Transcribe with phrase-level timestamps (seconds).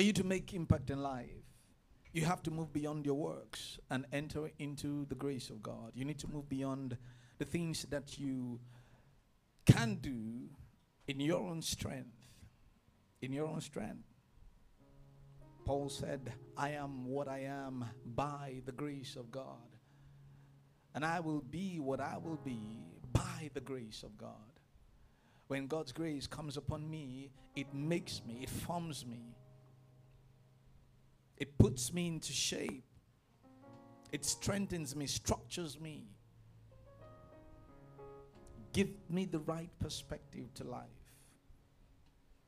[0.00, 1.44] For you to make impact in life.
[2.14, 5.92] You have to move beyond your works and enter into the grace of God.
[5.94, 6.96] You need to move beyond
[7.36, 8.60] the things that you
[9.66, 10.48] can do
[11.06, 12.16] in your own strength.
[13.20, 14.06] In your own strength.
[15.66, 19.76] Paul said, I am what I am by the grace of God.
[20.94, 24.60] And I will be what I will be by the grace of God.
[25.48, 29.36] When God's grace comes upon me, it makes me, it forms me,
[31.40, 32.84] it puts me into shape,
[34.12, 36.04] it strengthens me, structures me,
[38.72, 40.84] give me the right perspective to life.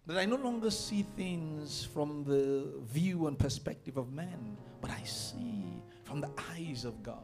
[0.06, 5.02] That I no longer see things from the view and perspective of men, but I
[5.04, 5.64] see
[6.04, 7.18] from the eyes of God.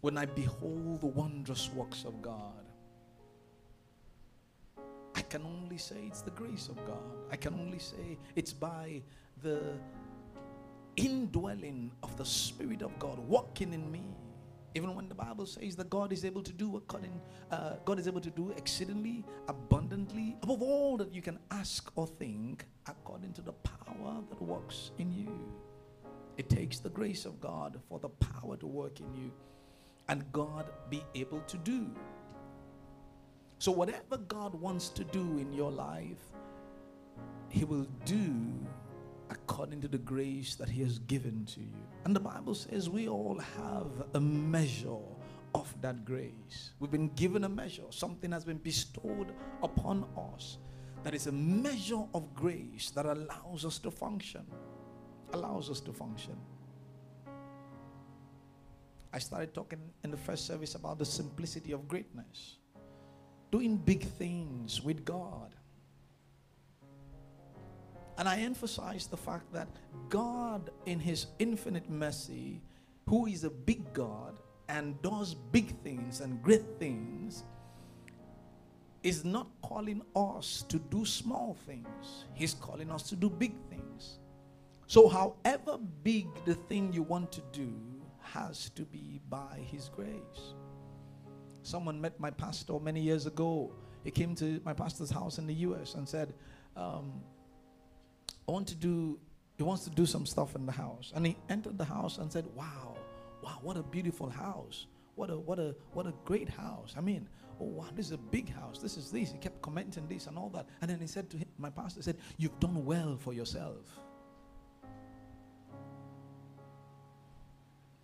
[0.00, 2.67] When I behold the wondrous works of God,
[5.18, 7.02] I can only say it's the grace of God.
[7.32, 9.02] I can only say it's by
[9.42, 9.72] the
[10.94, 14.04] indwelling of the Spirit of God working in me.
[14.76, 18.06] Even when the Bible says that God is able to do according, uh, God is
[18.06, 23.42] able to do exceedingly abundantly above all that you can ask or think, according to
[23.42, 25.32] the power that works in you.
[26.36, 29.32] It takes the grace of God for the power to work in you
[30.08, 31.90] and God be able to do.
[33.58, 36.22] So, whatever God wants to do in your life,
[37.48, 38.32] He will do
[39.30, 41.82] according to the grace that He has given to you.
[42.04, 45.04] And the Bible says we all have a measure
[45.54, 46.70] of that grace.
[46.78, 49.32] We've been given a measure, something has been bestowed
[49.62, 50.58] upon us
[51.02, 54.44] that is a measure of grace that allows us to function.
[55.32, 56.36] Allows us to function.
[59.12, 62.57] I started talking in the first service about the simplicity of greatness.
[63.50, 65.54] Doing big things with God.
[68.18, 69.68] And I emphasize the fact that
[70.08, 72.60] God, in His infinite mercy,
[73.08, 74.38] who is a big God
[74.68, 77.44] and does big things and great things,
[79.02, 82.24] is not calling us to do small things.
[82.34, 84.18] He's calling us to do big things.
[84.86, 87.72] So, however big the thing you want to do,
[88.20, 90.54] has to be by His grace.
[91.68, 93.70] Someone met my pastor many years ago.
[94.02, 96.32] He came to my pastor's house in the US and said,
[96.74, 97.20] um,
[98.48, 99.18] I want to do,
[99.58, 101.12] he wants to do some stuff in the house.
[101.14, 102.96] And he entered the house and said, Wow,
[103.42, 104.86] wow, what a beautiful house.
[105.14, 106.94] What a what a what a great house.
[106.96, 107.28] I mean,
[107.60, 108.78] oh wow, this is a big house.
[108.78, 109.30] This is this.
[109.30, 110.66] He kept commenting this and all that.
[110.80, 113.84] And then he said to him, my pastor said, You've done well for yourself.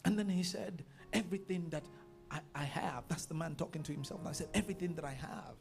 [0.04, 1.84] And then he said, Everything that
[2.34, 4.20] I, I, have, that's the man talking to himself.
[4.26, 5.54] I said, Everything that I have,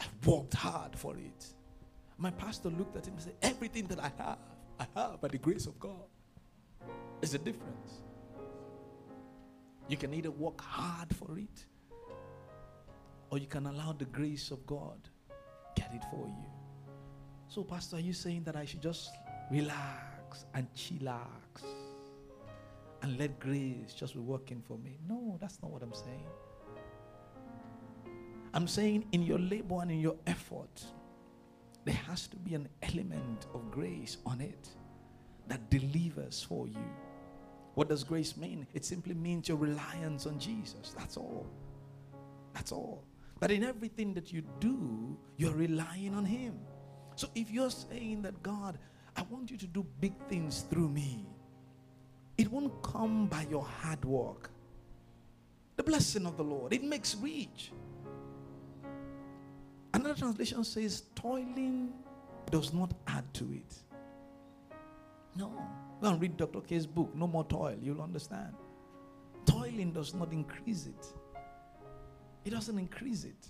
[0.00, 1.46] I've worked hard for it.
[2.18, 4.38] My pastor looked at him and said, Everything that I have,
[4.78, 6.08] I have by the grace of God.
[7.20, 8.02] There's a difference.
[9.88, 11.64] You can either work hard for it,
[13.30, 15.08] or you can allow the grace of God
[15.74, 16.46] get it for you.
[17.48, 19.10] So, Pastor, are you saying that I should just
[19.50, 21.64] relax and chillax?
[23.02, 24.98] And let grace just be working for me.
[25.08, 26.26] No, that's not what I'm saying.
[28.54, 30.82] I'm saying in your labor and in your effort,
[31.84, 34.68] there has to be an element of grace on it
[35.46, 36.84] that delivers for you.
[37.74, 38.66] What does grace mean?
[38.74, 40.94] It simply means your reliance on Jesus.
[40.98, 41.46] That's all.
[42.52, 43.04] That's all.
[43.40, 46.58] That in everything that you do, you're relying on Him.
[47.14, 48.78] So if you're saying that, God,
[49.16, 51.26] I want you to do big things through me,
[52.38, 54.50] it won't come by your hard work.
[55.76, 57.72] The blessing of the Lord, it makes rich.
[59.92, 61.92] Another translation says, toiling
[62.50, 63.74] does not add to it.
[65.36, 65.52] No.
[66.00, 66.60] Go and read Dr.
[66.60, 67.76] K's book, No More Toil.
[67.82, 68.54] You'll understand.
[69.44, 71.06] Toiling does not increase it,
[72.44, 73.48] it doesn't increase it.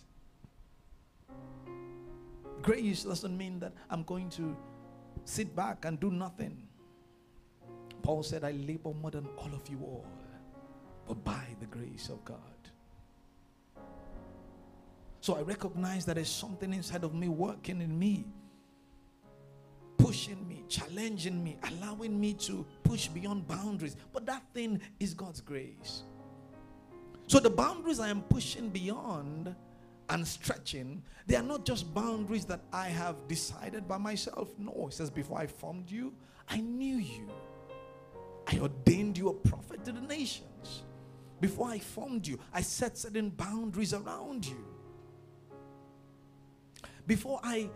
[2.63, 4.57] Grace doesn't mean that I'm going to
[5.25, 6.68] sit back and do nothing.
[8.03, 10.07] Paul said, I labor more than all of you all,
[11.07, 12.37] but by the grace of God.
[15.21, 18.25] So I recognize that there's something inside of me working in me,
[19.99, 23.97] pushing me, challenging me, allowing me to push beyond boundaries.
[24.13, 26.03] But that thing is God's grace.
[27.27, 29.55] So the boundaries I am pushing beyond
[30.09, 34.49] and stretching, they are not just boundaries that I have decided by myself.
[34.59, 36.15] No, it says, Before I formed you,
[36.49, 37.29] I knew you.
[38.51, 40.83] I ordained you a prophet to the nations.
[41.41, 44.65] Before I formed you, I set certain boundaries around you.
[47.07, 47.71] Before I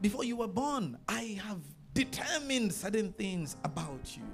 [0.00, 1.60] before you were born, I have
[1.92, 4.24] determined certain things about you.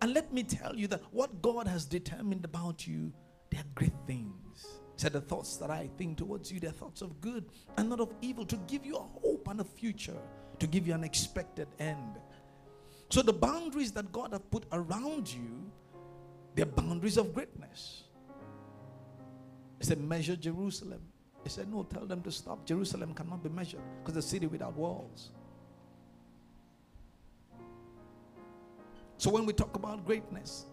[0.00, 3.12] And let me tell you that what God has determined about you,
[3.50, 4.66] they are great things.
[4.96, 8.14] Said, The thoughts that I think towards you, they're thoughts of good and not of
[8.22, 10.16] evil, to give you a hope and a future,
[10.58, 12.18] to give you an expected end.
[13.10, 15.70] So the boundaries that God has put around you,
[16.54, 18.04] they're boundaries of greatness.
[19.78, 21.00] He said, Measure Jerusalem.
[21.44, 22.66] He said, No, tell them to stop.
[22.66, 25.30] Jerusalem cannot be measured because the city without walls.
[29.16, 30.66] So when we talk about greatness,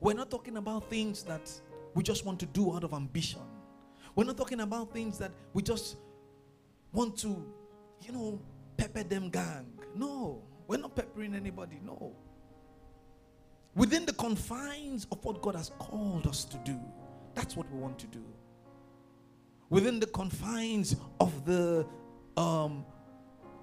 [0.00, 1.50] we're not talking about things that
[1.94, 3.40] we just want to do out of ambition.
[4.14, 5.96] We're not talking about things that we just
[6.92, 7.44] want to,
[8.00, 8.40] you know,
[8.76, 9.66] pepper them gang.
[9.94, 11.78] No, we're not peppering anybody.
[11.84, 12.16] No.
[13.74, 16.80] Within the confines of what God has called us to do,
[17.34, 18.24] that's what we want to do.
[19.68, 21.86] Within the confines of the
[22.38, 22.86] um,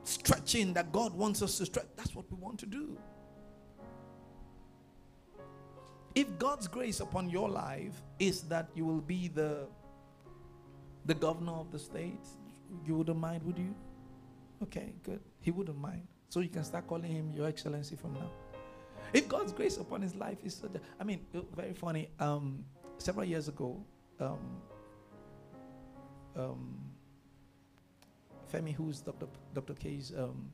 [0.04, 1.88] stretching that God wants us to stretch.
[1.98, 2.96] That's what we want to do.
[6.14, 9.68] If God's grace upon your life is that you will be the
[11.06, 12.28] the governor of the state,
[12.86, 13.74] you wouldn't mind, would you?
[14.62, 15.22] Okay, good.
[15.42, 16.08] He wouldn't mind.
[16.30, 18.30] So you can start calling him Your Excellency from now.
[19.14, 22.10] If God's grace upon his life is such I mean, very funny.
[22.20, 22.64] Um,
[23.00, 23.84] several years ago,
[24.20, 24.40] um,
[26.36, 26.78] um,
[28.54, 29.28] Femi, who's Dr.
[29.56, 29.74] Dr.
[29.74, 30.52] K's, um,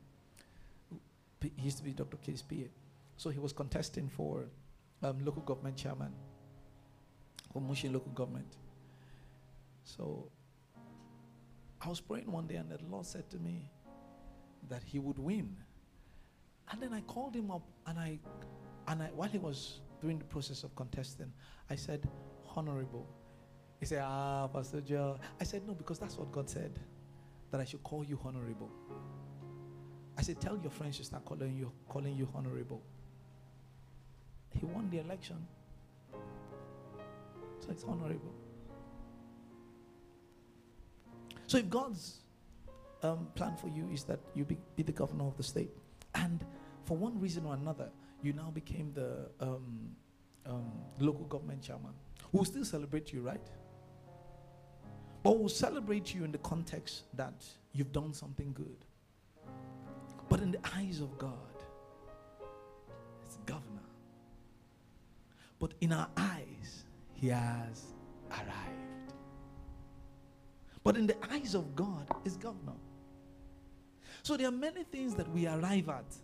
[1.41, 2.17] he used to be Dr.
[2.17, 2.55] K's PA.
[3.17, 4.45] So he was contesting for
[5.03, 6.13] um, local government chairman
[7.51, 8.57] for Mushin local government.
[9.83, 10.29] So
[11.81, 13.71] I was praying one day, and the Lord said to me
[14.69, 15.55] that he would win.
[16.71, 18.19] And then I called him up, and I,
[18.87, 21.31] and I, while he was doing the process of contesting,
[21.69, 22.07] I said,
[22.55, 23.07] "Honorable."
[23.79, 26.79] He said, "Ah, Pastor Joe." I said, "No, because that's what God said."
[27.55, 28.69] that I should call you honorable.
[30.17, 32.81] I said, tell your friends to start calling you calling you honorable.
[34.49, 35.37] He won the election.
[37.59, 38.33] So it's honorable.
[41.47, 42.19] So if God's
[43.03, 45.71] um, plan for you is that you be, be, the governor of the state,
[46.15, 46.43] and
[46.85, 47.89] for one reason or another,
[48.21, 49.95] you now became the um,
[50.45, 51.93] um, local government chairman,
[52.31, 53.49] we'll still celebrate you, right?
[55.23, 58.85] But we'll celebrate you in the context that you've done something good.
[60.29, 61.31] But in the eyes of God,
[63.23, 63.81] it's governor.
[65.59, 66.83] But in our eyes,
[67.13, 67.85] he has
[68.31, 69.13] arrived.
[70.83, 72.73] But in the eyes of God, is governor.
[74.25, 76.15] So there are many things that we arrive at,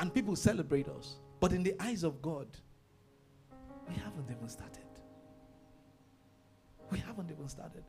[0.00, 1.14] and people celebrate us.
[1.38, 2.48] But in the eyes of God,
[3.88, 4.82] we haven't even started.
[6.90, 7.84] We haven't even started.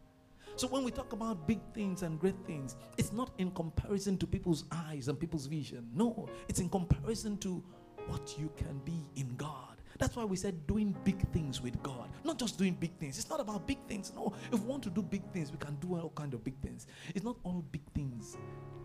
[0.57, 4.27] So when we talk about big things and great things, it's not in comparison to
[4.27, 5.89] people's eyes and people's vision.
[5.95, 7.63] No, it's in comparison to
[8.05, 9.81] what you can be in God.
[9.97, 13.17] That's why we said doing big things with God, not just doing big things.
[13.17, 14.13] It's not about big things.
[14.15, 16.59] No, if we want to do big things, we can do all kind of big
[16.61, 16.85] things.
[17.15, 18.37] It's not all big things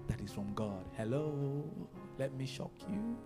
[0.09, 0.85] that is from God.
[0.97, 1.65] Hello,
[2.19, 3.17] let me shock you.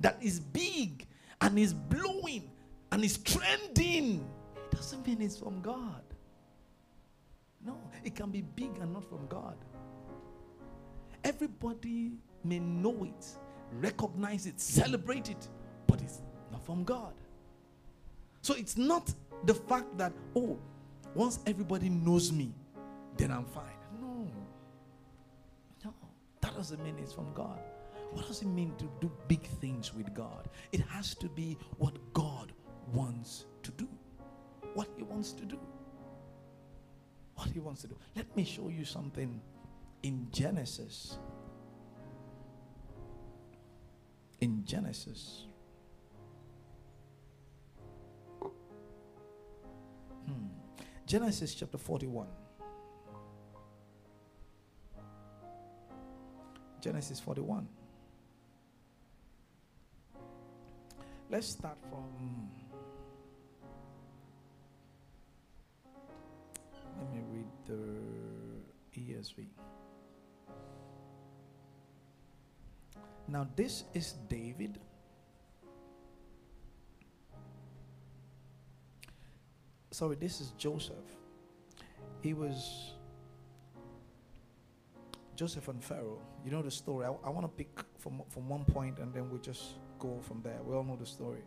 [0.00, 1.06] That is big
[1.40, 2.50] and is blowing
[2.90, 6.02] and is trending It doesn't mean it's from God.
[7.64, 9.56] No, it can be big and not from God.
[11.24, 13.26] Everybody may know it,
[13.80, 15.48] recognize it, celebrate it,
[15.86, 17.14] but it's not from God.
[18.40, 19.12] So it's not
[19.44, 20.58] the fact that, oh,
[21.14, 22.52] once everybody knows me,
[23.16, 23.81] then I'm fine.
[26.52, 26.58] No.
[26.58, 27.58] That doesn't mean it's from God.
[28.12, 30.48] What does it mean to do big things with God?
[30.72, 32.52] It has to be what God
[32.92, 33.88] wants to do
[34.74, 35.58] what He wants to do.
[37.34, 37.96] What He wants to do.
[38.16, 39.40] Let me show you something
[40.02, 41.18] in Genesis.
[44.40, 45.44] In Genesis.
[50.26, 50.46] Hmm.
[51.06, 52.26] Genesis chapter 41.
[56.82, 57.68] Genesis 41.
[61.30, 62.50] Let's start from.
[66.98, 69.46] Let me read the ESV.
[73.28, 74.80] Now, this is David.
[79.92, 80.96] Sorry, this is Joseph.
[82.22, 82.94] He was
[85.42, 86.20] Joseph and Pharaoh.
[86.44, 87.04] You know the story.
[87.04, 90.40] I, I want to pick from, from one point and then we just go from
[90.40, 90.60] there.
[90.64, 91.42] We all know the story.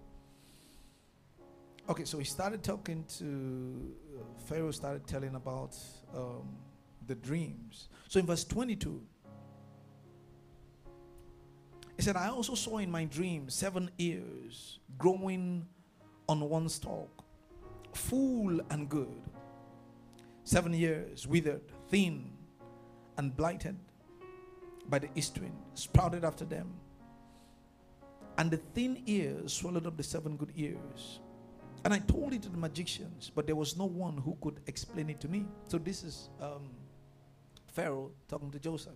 [1.87, 5.77] Okay, so he started talking to uh, Pharaoh, started telling about
[6.13, 6.57] um,
[7.07, 7.87] the dreams.
[8.09, 9.01] So in verse 22,
[11.95, 15.65] he said, I also saw in my dream seven ears growing
[16.27, 17.23] on one stalk,
[17.93, 19.21] full and good.
[20.43, 22.33] Seven years withered, thin,
[23.17, 23.77] and blighted
[24.89, 26.73] by the east wind, sprouted after them.
[28.37, 31.19] And the thin ears swallowed up the seven good ears.
[31.83, 35.09] And I told it to the magicians, but there was no one who could explain
[35.09, 35.45] it to me.
[35.67, 36.69] So this is um,
[37.67, 38.95] Pharaoh talking to Joseph.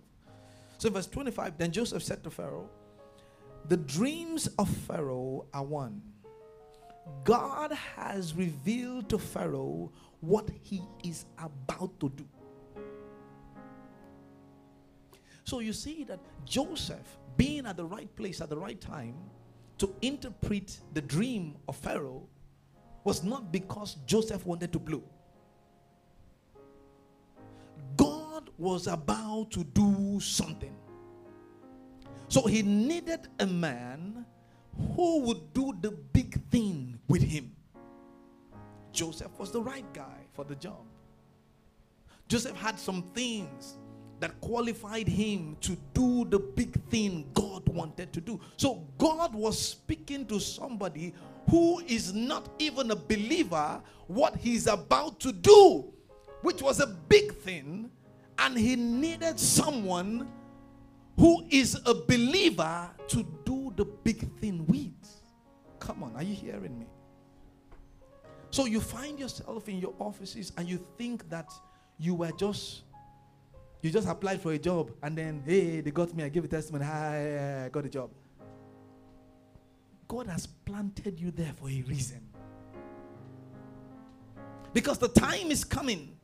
[0.78, 2.68] So, verse 25 Then Joseph said to Pharaoh,
[3.68, 6.02] The dreams of Pharaoh are one.
[7.24, 12.24] God has revealed to Pharaoh what he is about to do.
[15.50, 19.16] So you see that Joseph, being at the right place at the right time
[19.78, 22.22] to interpret the dream of Pharaoh,
[23.02, 25.02] was not because Joseph wanted to blow.
[27.96, 30.76] God was about to do something.
[32.28, 34.24] So he needed a man
[34.94, 37.50] who would do the big thing with him.
[38.92, 40.86] Joseph was the right guy for the job.
[42.28, 43.79] Joseph had some things
[44.20, 48.40] that qualified him to do the big thing God wanted to do.
[48.56, 51.14] So God was speaking to somebody
[51.48, 55.92] who is not even a believer what he's about to do,
[56.42, 57.90] which was a big thing,
[58.38, 60.28] and he needed someone
[61.18, 64.92] who is a believer to do the big thing with.
[65.78, 66.86] Come on, are you hearing me?
[68.50, 71.50] So you find yourself in your offices and you think that
[71.98, 72.82] you were just
[73.82, 76.48] you just applied for a job and then hey they got me i gave a
[76.48, 78.10] testimony hi i got a job.
[80.08, 82.20] God has planted you there for a reason.
[84.72, 86.16] Because the time is coming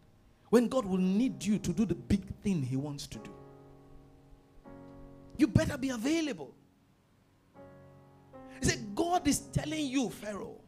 [0.50, 3.30] when god will need you to do the big thing he wants to do.
[5.36, 6.52] You better be available.
[8.60, 10.60] He said god is telling you pharaoh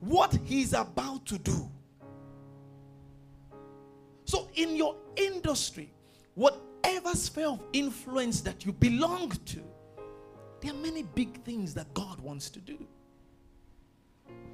[0.00, 1.70] what he's about to do
[4.32, 5.92] so, in your industry,
[6.36, 9.60] whatever sphere of influence that you belong to,
[10.62, 12.78] there are many big things that God wants to do.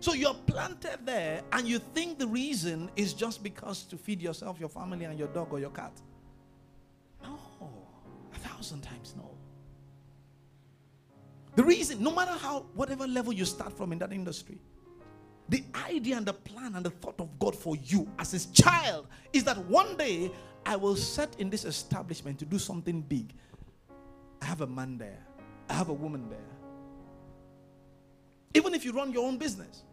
[0.00, 4.58] So, you're planted there, and you think the reason is just because to feed yourself,
[4.58, 5.92] your family, and your dog or your cat.
[7.22, 7.38] No,
[8.34, 9.30] a thousand times no.
[11.54, 14.58] The reason, no matter how, whatever level you start from in that industry,
[15.48, 19.06] the idea and the plan and the thought of God for you as his child
[19.32, 20.30] is that one day
[20.66, 23.32] I will set in this establishment to do something big.
[24.42, 25.24] I have a man there,
[25.68, 26.38] I have a woman there.
[28.54, 29.84] Even if you run your own business,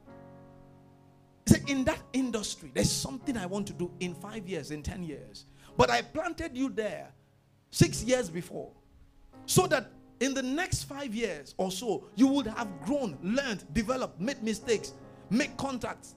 [1.47, 5.03] Say, in that industry, there's something I want to do in five years, in 10
[5.03, 5.45] years.
[5.77, 7.11] But I planted you there
[7.69, 8.71] six years before
[9.45, 14.19] so that in the next five years or so, you would have grown, learned, developed,
[14.19, 14.93] made mistakes,
[15.29, 16.15] make contacts,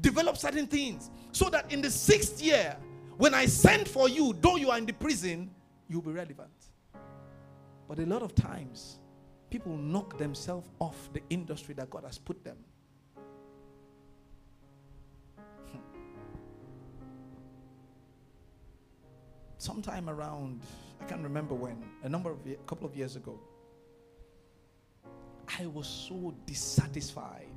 [0.00, 2.76] develop certain things, so that in the sixth year,
[3.16, 5.50] when I send for you, though you are in the prison,
[5.88, 6.50] you'll be relevant.
[7.88, 8.98] But a lot of times,
[9.50, 12.56] people knock themselves off the industry that God has put them.
[15.36, 15.78] Hmm.
[19.58, 20.62] Sometime around,
[21.00, 23.38] I can't remember when, a number of a couple of years ago,
[25.58, 27.49] I was so dissatisfied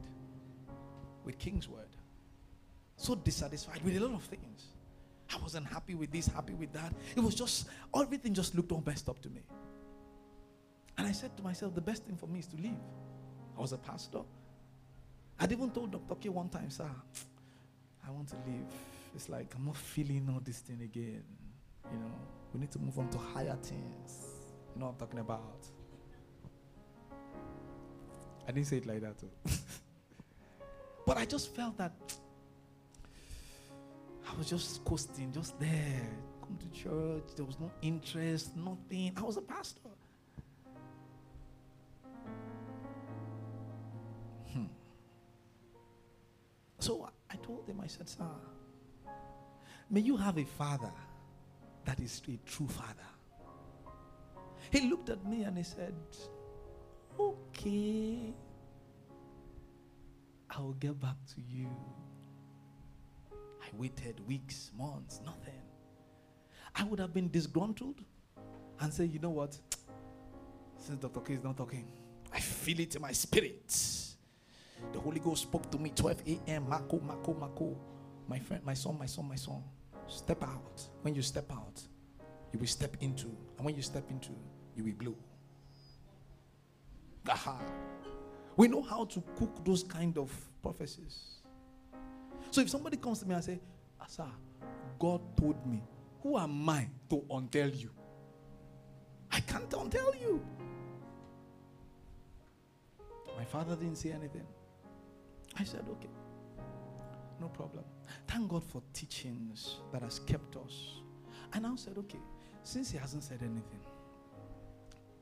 [1.25, 1.89] with Kingsword.
[2.97, 4.67] So dissatisfied with a lot of things.
[5.33, 6.93] I wasn't happy with this, happy with that.
[7.15, 9.41] It was just, everything just looked all messed up to me.
[10.97, 12.77] And I said to myself, the best thing for me is to leave.
[13.57, 14.19] I was a pastor.
[15.39, 16.15] I'd even told Dr.
[16.15, 16.89] K one time, sir,
[18.05, 18.67] I want to leave.
[19.15, 21.23] It's like I'm not feeling all this thing again.
[21.91, 22.11] You know,
[22.53, 24.27] we need to move on to higher things.
[24.73, 25.67] You know what I'm talking about?
[28.47, 29.15] I didn't say it like that.
[31.05, 31.93] But I just felt that
[34.29, 36.09] I was just coasting, just there.
[36.41, 37.35] Come to church.
[37.35, 39.13] There was no interest, nothing.
[39.17, 39.89] I was a pastor.
[44.53, 44.65] Hmm.
[46.79, 48.23] So I told him, I said, Sir,
[49.89, 50.91] may you have a father
[51.85, 53.09] That is a true father.
[54.71, 55.93] He looked at me and he said,
[57.19, 58.33] Okay,
[60.55, 61.67] I'll get back to you.
[63.31, 65.61] I waited weeks, months, nothing.
[66.75, 68.01] I would have been disgruntled
[68.79, 69.57] and say, You know what?
[70.77, 71.21] Since Dr.
[71.21, 71.87] K is not talking,
[72.33, 73.73] I feel it in my spirit.
[74.91, 76.69] The Holy Ghost spoke to me 12 a.m.
[76.69, 77.77] Mako, Mako, Mako.
[78.27, 79.63] My friend, my son, my son, my son.
[80.07, 80.81] Step out.
[81.01, 81.81] When you step out,
[82.51, 83.27] you will step into.
[83.57, 84.31] And when you step into,
[84.75, 85.15] you will blow.
[87.29, 87.57] Aha.
[88.55, 90.31] We know how to cook those kind of
[90.61, 91.41] prophecies.
[92.51, 93.59] So if somebody comes to me and say,
[93.99, 94.27] ah, Asa,
[94.99, 95.81] God told me,
[96.21, 97.89] who am I to untell you?
[99.31, 100.45] I can't untell you.
[103.35, 104.45] My father didn't say anything.
[105.59, 106.09] I said, okay,
[107.41, 107.83] no problem.
[108.27, 111.01] Thank God for teachings that has kept us.
[111.53, 112.19] And I said, okay,
[112.63, 113.81] since he hasn't said anything,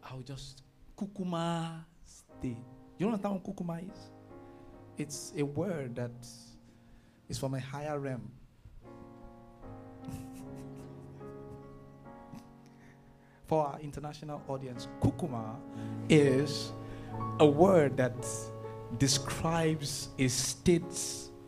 [0.03, 0.63] I'll just
[0.97, 2.57] kukuma stay.
[3.01, 4.11] You know what kukuma is?
[4.95, 6.11] It's a word that
[7.27, 8.31] is from a higher realm.
[13.47, 15.55] For our international audience, kukuma
[16.09, 16.73] is
[17.39, 18.13] a word that
[18.99, 20.83] describes a state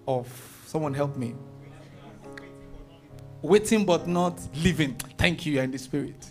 [0.07, 0.27] of
[0.65, 1.35] someone help me
[3.43, 6.25] waiting but not living thank you You're in the spirit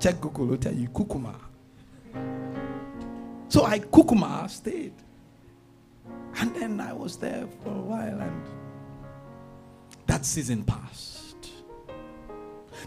[0.00, 1.51] check google will tell you kukuma
[3.52, 4.96] so i kukuma stayed
[6.40, 8.42] and then i was there for a while and
[10.12, 11.50] that season passed.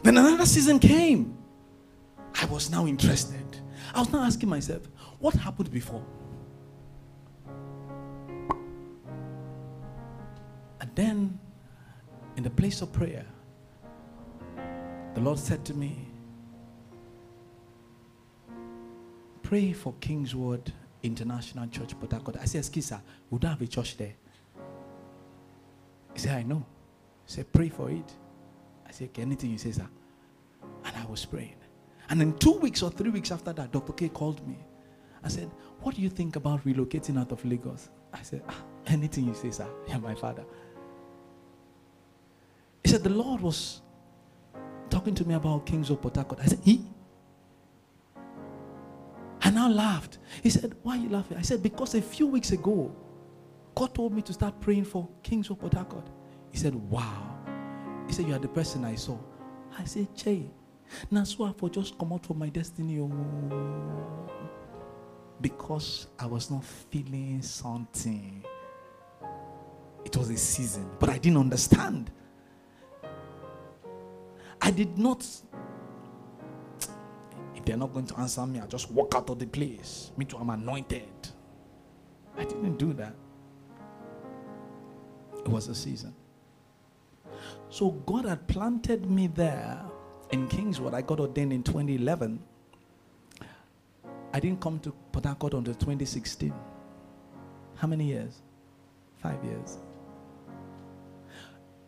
[0.03, 1.37] Then another season came.
[2.39, 3.57] I was now interested.
[3.93, 4.83] I was now asking myself
[5.19, 6.03] what happened before?
[10.81, 11.39] And then,
[12.37, 13.25] in the place of prayer,
[15.15, 16.07] the Lord said to me,
[19.45, 22.37] Pray for Kingsword International Church, Port Harcourt.
[22.41, 24.13] I said, Skisa, we don't have a church there.
[26.15, 26.65] He said, I know.
[27.27, 28.11] He said, Pray for it.
[28.87, 29.87] I said, Okay, anything you say, sir.
[30.83, 31.57] And I was praying.
[32.09, 33.93] And then two weeks or three weeks after that, Dr.
[33.93, 34.57] K called me.
[35.23, 37.89] I said, What do you think about relocating out of Lagos?
[38.11, 39.67] I said, ah, Anything you say, sir.
[39.87, 40.43] You're my father.
[42.83, 43.83] He said, The Lord was
[44.89, 46.39] talking to me about Kingsword Port Harcourt.
[46.41, 46.83] I said, He?
[49.69, 50.19] Laughed.
[50.43, 51.37] He said, Why are you laughing?
[51.37, 52.95] I said, Because a few weeks ago,
[53.73, 56.07] God told me to start praying for Kingsword Port Harcourt.
[56.51, 57.37] He said, Wow.
[58.07, 59.17] He said, You are the person I saw.
[59.77, 60.49] I said, Che,
[61.13, 61.23] I
[61.57, 62.99] for just come out from my destiny.
[62.99, 64.25] Oh,
[65.41, 68.43] because I was not feeling something.
[70.05, 72.11] It was a season, but I didn't understand.
[74.61, 75.25] I did not.
[77.65, 80.11] They're not going to answer me, I just walk out of the place.
[80.17, 81.03] Me too, I'm anointed.
[82.37, 83.15] I didn't do that.
[85.39, 86.13] It was a season.
[87.69, 89.81] So God had planted me there
[90.31, 90.93] in Kingsword.
[90.93, 92.39] I got ordained in 2011.
[94.33, 96.53] I didn't come to Port until 2016.
[97.75, 98.41] How many years?
[99.17, 99.77] Five years.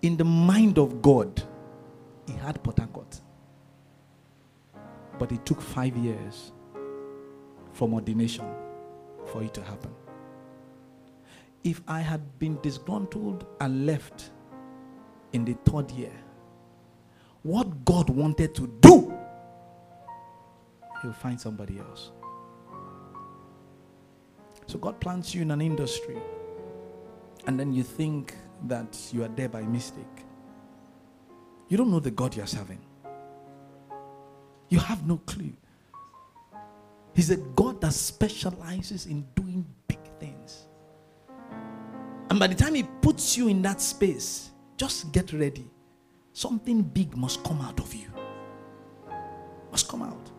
[0.02, 1.42] In the mind of God,
[2.26, 2.80] he had Port.
[5.20, 6.52] But it took five years
[7.74, 8.46] from ordination
[9.28, 9.92] for it to happen.
[11.64, 14.32] If I had been disgruntled and left
[15.34, 16.14] in the third year,
[17.44, 19.14] what God wanted to do,
[21.02, 22.12] He'll find somebody else.
[24.66, 26.18] So God plants you in an industry,
[27.46, 30.06] and then you think that you are there by mistake.
[31.70, 32.80] You don't know the God you're serving.
[34.70, 35.54] You have no clue.
[37.14, 40.68] He's a God that specializes in doing big things.
[42.30, 45.66] And by the time He puts you in that space, just get ready.
[46.34, 48.08] Something big must come out of you.
[49.72, 50.32] Must come out.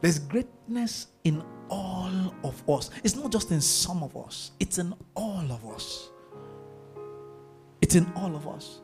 [0.00, 2.90] There's greatness in all of us.
[3.02, 6.10] It's not just in some of us, it's in all of us.
[7.80, 8.80] It's in all of us.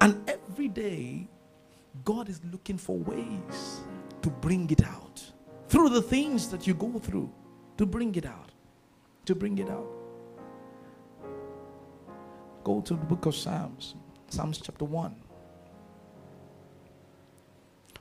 [0.00, 1.28] And every day,
[2.04, 3.80] God is looking for ways
[4.22, 5.32] to bring it out
[5.68, 7.32] through the things that you go through,
[7.76, 8.50] to bring it out.
[9.26, 9.88] To bring it out.
[12.64, 13.94] Go to the book of Psalms,
[14.28, 15.14] Psalms chapter 1.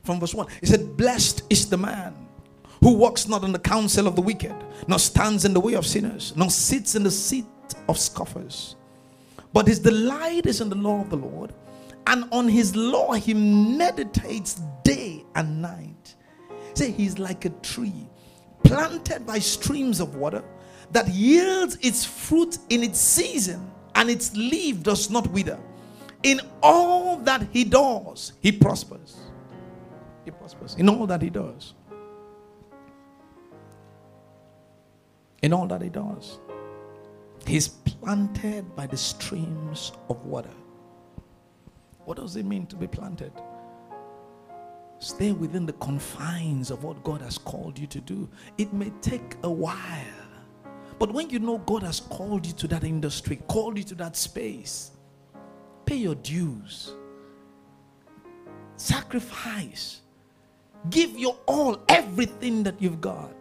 [0.04, 2.16] From verse 1, it said, Blessed is the man
[2.82, 4.56] who walks not in the counsel of the wicked,
[4.88, 7.46] nor stands in the way of sinners, nor sits in the seat
[7.90, 8.76] of scoffers
[9.54, 11.54] But his delight is in the law of the Lord,
[12.08, 16.15] and on his law he meditates day and night.
[16.74, 18.08] Say he's like a tree
[18.63, 20.43] planted by streams of water
[20.91, 25.60] that yields its fruit in its season, and its leaf does not wither.
[26.24, 29.17] In all that he does, he prospers.
[30.24, 31.74] He prospers in all that he does.
[35.41, 36.39] In all that he does.
[37.46, 40.50] He's planted by the streams of water.
[42.08, 43.34] What does it mean to be planted?
[44.98, 48.30] Stay within the confines of what God has called you to do.
[48.58, 49.76] It may take a while.
[51.00, 54.15] But when you know God has called you to that industry, called you to that
[54.15, 54.91] space,
[55.86, 56.93] pay your dues,
[58.78, 60.00] sacrifice,
[60.89, 63.34] give your all, everything that you've got,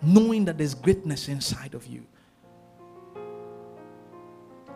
[0.00, 2.06] knowing that there's greatness inside of you.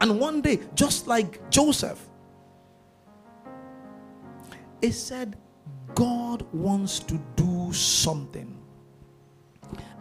[0.03, 2.11] And one day, just like Joseph,
[4.83, 5.37] it said,
[5.95, 8.59] God wants to do something.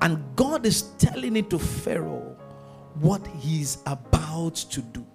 [0.01, 2.35] And God is telling it to Pharaoh
[2.99, 5.05] what he's about to do.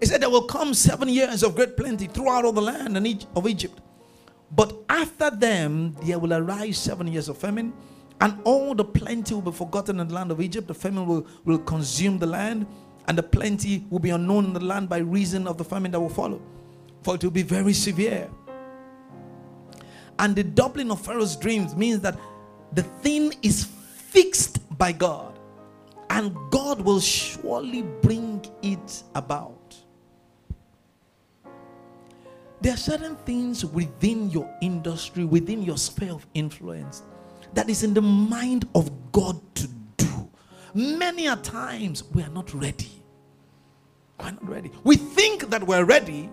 [0.00, 2.96] He said, There will come seven years of great plenty throughout all the land
[3.34, 3.80] of Egypt.
[4.50, 7.72] But after them, there will arise seven years of famine,
[8.20, 10.68] and all the plenty will be forgotten in the land of Egypt.
[10.68, 12.66] The famine will, will consume the land,
[13.08, 16.00] and the plenty will be unknown in the land by reason of the famine that
[16.00, 16.40] will follow.
[17.06, 18.28] For it will be very severe.
[20.18, 22.18] And the doubling of Pharaoh's dreams means that
[22.72, 25.38] the thing is fixed by God,
[26.10, 29.76] and God will surely bring it about.
[32.60, 37.04] There are certain things within your industry, within your sphere of influence,
[37.54, 40.28] that is in the mind of God to do.
[40.74, 43.00] Many a times we are not ready.
[44.18, 44.72] We're not ready.
[44.82, 46.30] We think that we're ready,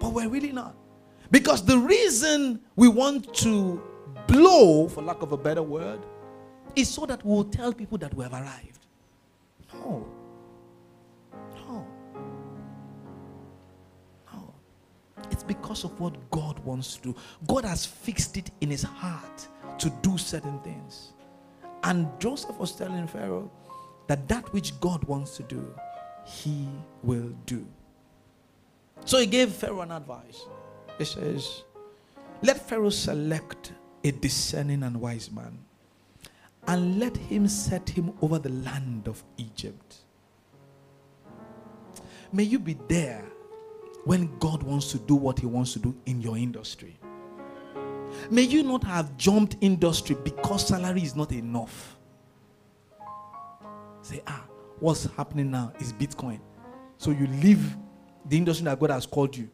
[0.00, 0.74] but we're really not.
[1.30, 3.80] Because the reason we want to
[4.26, 6.00] blow, for lack of a better word,
[6.74, 8.86] is so that we'll tell people that we have arrived.
[9.74, 10.08] No.
[11.54, 11.86] No.
[14.32, 14.54] No.
[15.30, 17.16] It's because of what God wants to do.
[17.46, 19.46] God has fixed it in his heart
[19.78, 21.12] to do certain things.
[21.84, 23.50] And Joseph was telling Pharaoh
[24.06, 25.72] that that which God wants to do,
[26.24, 26.68] he
[27.02, 27.64] will do.
[29.04, 30.46] So he gave Pharaoh an advice.
[30.98, 31.64] He says,
[32.42, 33.72] Let Pharaoh select
[34.04, 35.58] a discerning and wise man,
[36.66, 39.96] and let him set him over the land of Egypt.
[42.32, 43.24] May you be there
[44.04, 46.96] when God wants to do what he wants to do in your industry.
[48.30, 51.96] May you not have jumped industry because salary is not enough.
[54.02, 54.44] Say, ah,
[54.78, 56.40] what's happening now is Bitcoin.
[56.98, 57.76] So you leave
[58.30, 59.50] the industry that God has called you,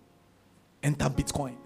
[0.83, 1.57] enter Bitcoin.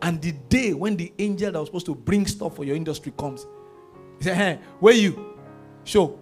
[0.00, 3.12] And the day when the angel that was supposed to bring stuff for your industry
[3.18, 3.46] comes,
[4.18, 5.34] he said, Hey, where you?
[5.84, 6.18] Show.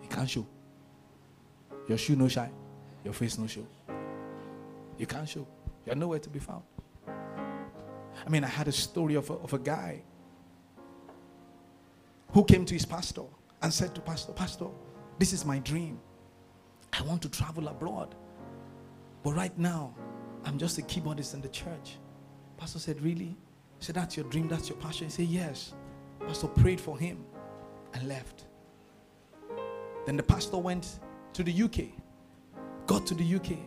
[0.00, 0.46] He can't show.
[1.86, 2.50] Your shoe no shine.
[3.04, 3.66] Your face no show.
[4.96, 5.46] You can't show.
[5.84, 6.62] You're nowhere to be found.
[7.06, 10.02] I mean, I had a story of a, of a guy
[12.32, 13.24] who came to his pastor
[13.60, 14.66] and said to Pastor, Pastor,
[15.18, 16.00] this is my dream.
[16.96, 18.14] I want to travel abroad.
[19.22, 19.94] But right now,
[20.44, 21.98] I'm just a keyboardist in the church.
[22.56, 23.36] Pastor said, Really?
[23.78, 25.06] He said, That's your dream, that's your passion.
[25.06, 25.74] He said, Yes.
[26.20, 27.24] Pastor prayed for him
[27.94, 28.44] and left.
[30.06, 31.00] Then the pastor went
[31.32, 31.86] to the UK,
[32.86, 33.58] got to the UK,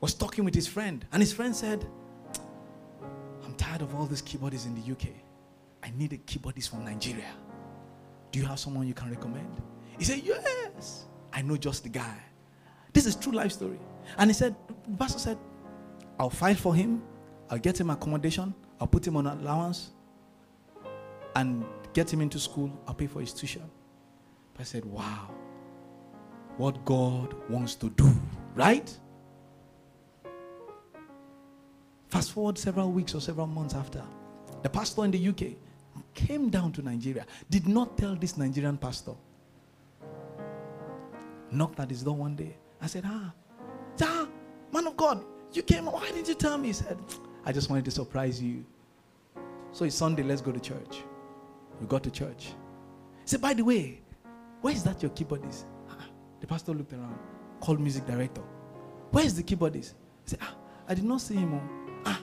[0.00, 1.86] was talking with his friend, and his friend said,
[3.44, 5.08] I'm tired of all these keyboardists in the UK.
[5.82, 7.32] I need a keyboardist from Nigeria.
[8.30, 9.60] Do you have someone you can recommend?
[9.98, 11.06] He said, Yes.
[11.36, 12.16] I know just the guy.
[12.92, 13.78] This is true life story.
[14.18, 14.56] And he said,
[14.88, 15.38] the pastor said,
[16.18, 17.02] I'll fight for him
[17.50, 19.90] I'll get him accommodation, I'll put him on allowance,
[21.34, 23.62] and get him into school, I'll pay for his tuition.
[24.54, 25.30] But I said, wow,
[26.56, 28.10] what God wants to do,
[28.54, 28.96] right?
[32.08, 34.02] Fast forward several weeks or several months after,
[34.62, 35.56] the pastor in the UK
[36.14, 39.12] came down to Nigeria, did not tell this Nigerian pastor.
[41.50, 42.56] Knocked at his door one day.
[42.80, 43.32] I said, Ah,
[44.02, 44.28] ah
[44.72, 45.86] man of God, you came.
[45.86, 46.68] Why didn't you tell me?
[46.68, 46.98] He said,
[47.44, 48.64] I just wanted to surprise you.
[49.72, 51.02] So it's Sunday, let's go to church.
[51.80, 52.54] We got to church.
[53.22, 54.00] He said, by the way,
[54.60, 55.64] where is that your keyboardist?
[55.90, 56.06] Ah,
[56.40, 57.18] the pastor looked around,
[57.60, 58.42] called music director.
[59.10, 59.94] Where is the keyboardist?
[60.24, 60.54] He said, ah,
[60.88, 61.54] I did not see him.
[61.54, 62.00] Oh.
[62.06, 62.20] Ah,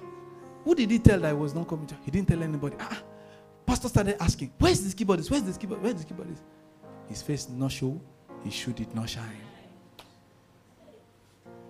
[0.63, 1.95] who did he tell that I was not coming to?
[2.03, 2.75] He didn't tell anybody.
[2.79, 3.01] Ah,
[3.65, 5.29] pastor started asking, where's this keyboardist?
[5.29, 5.81] Where's this keyboardist?
[5.81, 6.41] Where's this keyboardist?
[7.07, 8.01] His face not show,
[8.43, 9.41] his shoe did not shine.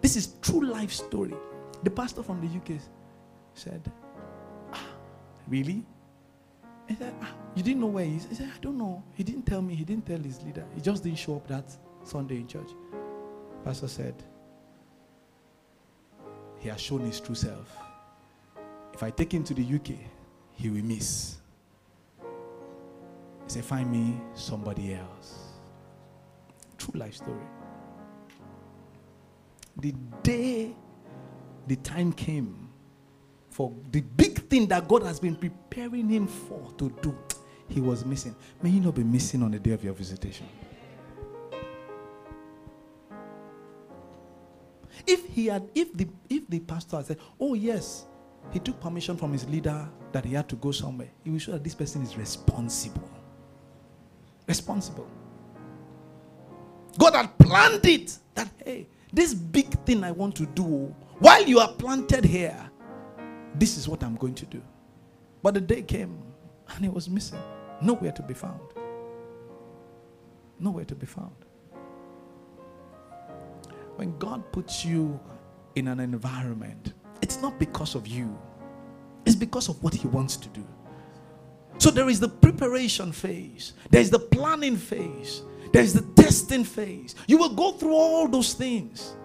[0.01, 1.33] This is true life story.
[1.83, 2.79] The pastor from the UK
[3.53, 3.81] said,
[4.73, 4.79] ah,
[5.47, 5.86] Really?
[6.88, 8.25] He said, ah, You didn't know where he is?
[8.25, 9.03] He said, I don't know.
[9.13, 9.75] He didn't tell me.
[9.75, 10.65] He didn't tell his leader.
[10.75, 11.65] He just didn't show up that
[12.03, 12.69] Sunday in church.
[13.63, 14.15] Pastor said,
[16.59, 17.77] He has shown his true self.
[18.93, 19.97] If I take him to the UK,
[20.53, 21.38] he will miss.
[22.21, 25.42] He said, Find me somebody else.
[26.84, 27.39] True life story.
[29.78, 30.76] The day
[31.67, 32.69] the time came
[33.50, 37.17] for the big thing that God has been preparing him for to do,
[37.69, 38.36] he was missing.
[38.62, 40.46] May you not be missing on the day of your visitation.
[45.08, 48.08] If he had, if the if the pastor had said, Oh yes,
[48.52, 51.54] he took permission from his leader that he had to go somewhere, he will show
[51.54, 53.10] that this person is responsible.
[54.48, 55.08] Responsible.
[56.97, 61.60] God had planned it that hey, this big thing I want to do while you
[61.60, 62.69] are planted here,
[63.56, 64.62] this is what I'm going to do.
[65.41, 66.21] But the day came
[66.69, 67.39] and he was missing,
[67.82, 68.60] nowhere to be found.
[70.60, 71.36] Nowhere to be found.
[73.95, 75.19] When God puts you
[75.75, 78.38] in an environment, it's not because of you,
[79.25, 80.65] it's because of what He wants to do.
[81.77, 87.15] So there is the preparation phase, there's the planning phase, there's the testing phase.
[87.27, 89.15] You will go through all those things.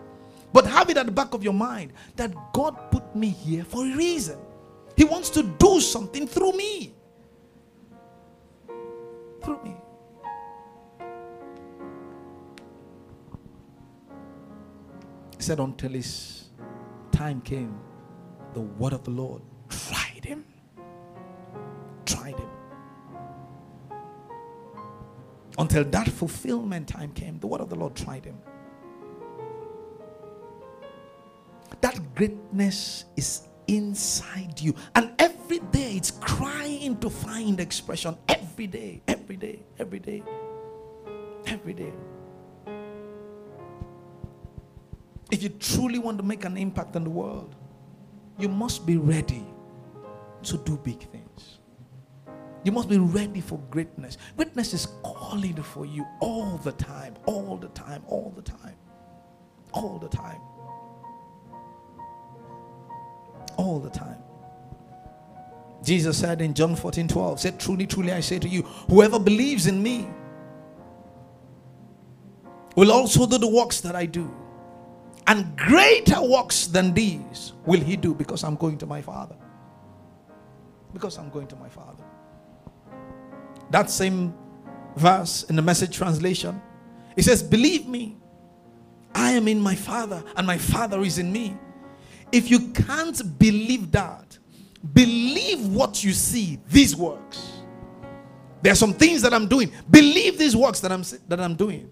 [0.52, 3.84] But have it at the back of your mind that God put me here for
[3.84, 4.38] a reason.
[4.96, 6.94] He wants to do something through me.
[9.44, 9.76] Through me.
[15.36, 16.48] He said, until his
[17.12, 17.78] time came,
[18.54, 20.44] the word of the Lord tried him.
[25.58, 28.38] Until that fulfillment time came, the word of the Lord tried him.
[31.80, 34.74] That greatness is inside you.
[34.94, 38.16] And every day it's crying to find expression.
[38.28, 40.22] Every day, every day, every day,
[41.46, 41.92] every day.
[45.30, 47.54] If you truly want to make an impact on the world,
[48.38, 49.44] you must be ready
[50.44, 51.27] to do big things.
[52.64, 54.18] You must be ready for greatness.
[54.36, 58.76] Greatness is calling for you all the time, all the time, all the time,
[59.72, 60.40] all the time,
[63.56, 64.18] all the time.
[65.82, 69.66] Jesus said in John 14 12, said, Truly, truly, I say to you, whoever believes
[69.66, 70.08] in me
[72.74, 74.34] will also do the works that I do
[75.28, 79.36] and greater works than these will he do because I'm going to my Father.
[80.94, 82.02] Because I'm going to my Father.
[83.70, 84.34] That same
[84.96, 86.60] verse in the message translation,
[87.16, 88.16] it says, Believe me,
[89.14, 91.56] I am in my Father, and my Father is in me.
[92.32, 94.38] If you can't believe that,
[94.94, 97.52] believe what you see, these works.
[98.62, 99.72] There are some things that I'm doing.
[99.90, 101.90] Believe these works that I'm that I'm doing.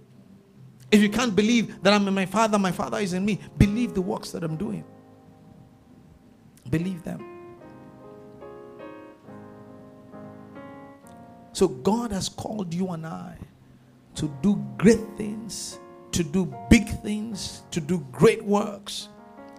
[0.90, 3.94] If you can't believe that I'm in my Father, my Father is in me, believe
[3.94, 4.84] the works that I'm doing.
[6.70, 7.35] Believe them.
[11.56, 13.34] So God has called you and I
[14.16, 15.78] to do great things,
[16.12, 19.08] to do big things, to do great works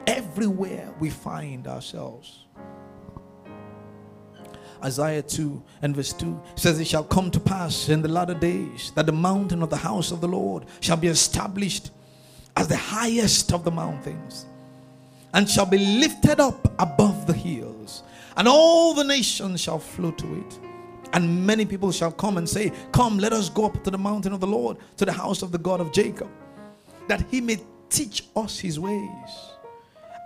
[0.05, 2.45] everywhere we find ourselves.
[4.83, 8.91] Isaiah 2 and verse 2 says, It shall come to pass in the latter days
[8.93, 11.89] that the mountain of the house of the Lord shall be established
[12.55, 14.45] as the highest of the mountains
[15.33, 18.03] and shall be lifted up above the hills,
[18.35, 20.59] and all the nations shall flow to it.
[21.13, 24.33] And many people shall come and say, Come, let us go up to the mountain
[24.33, 26.29] of the Lord, to the house of the God of Jacob,
[27.07, 29.29] that he may teach us his ways,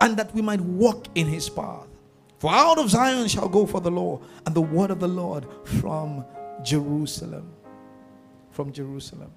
[0.01, 1.87] and that we might walk in his path.
[2.39, 5.45] For out of Zion shall go for the law, and the word of the Lord
[5.63, 6.25] from
[6.63, 7.51] Jerusalem.
[8.49, 9.31] From Jerusalem.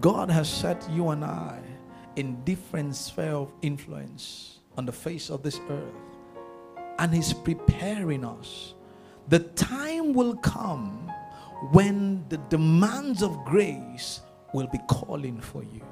[0.00, 1.60] God has set you and I
[2.16, 5.94] in different sphere of influence on the face of this earth,
[6.98, 8.74] and He's preparing us.
[9.28, 11.10] The time will come
[11.72, 14.20] when the demands of grace
[14.54, 15.82] will be calling for you.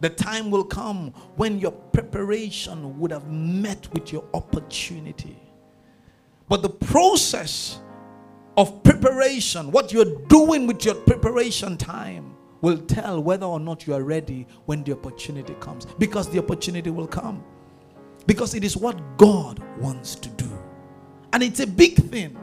[0.00, 5.38] The time will come when your preparation would have met with your opportunity.
[6.48, 7.80] But the process
[8.56, 13.94] of preparation, what you're doing with your preparation time, will tell whether or not you
[13.94, 15.86] are ready when the opportunity comes.
[15.98, 17.44] Because the opportunity will come.
[18.26, 20.55] Because it is what God wants to do.
[21.36, 22.34] And it's a big thing.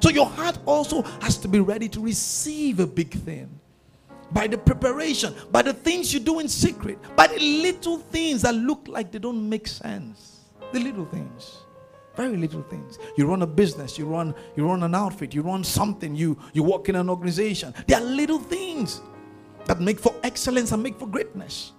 [0.00, 3.48] So your heart also has to be ready to receive a big thing.
[4.32, 8.56] By the preparation, by the things you do in secret, by the little things that
[8.56, 10.40] look like they don't make sense.
[10.72, 11.58] The little things.
[12.16, 12.98] Very little things.
[13.16, 16.64] You run a business, you run, you run an outfit, you run something, you, you
[16.64, 17.72] work in an organization.
[17.86, 19.02] There are little things
[19.66, 21.74] that make for excellence and make for greatness.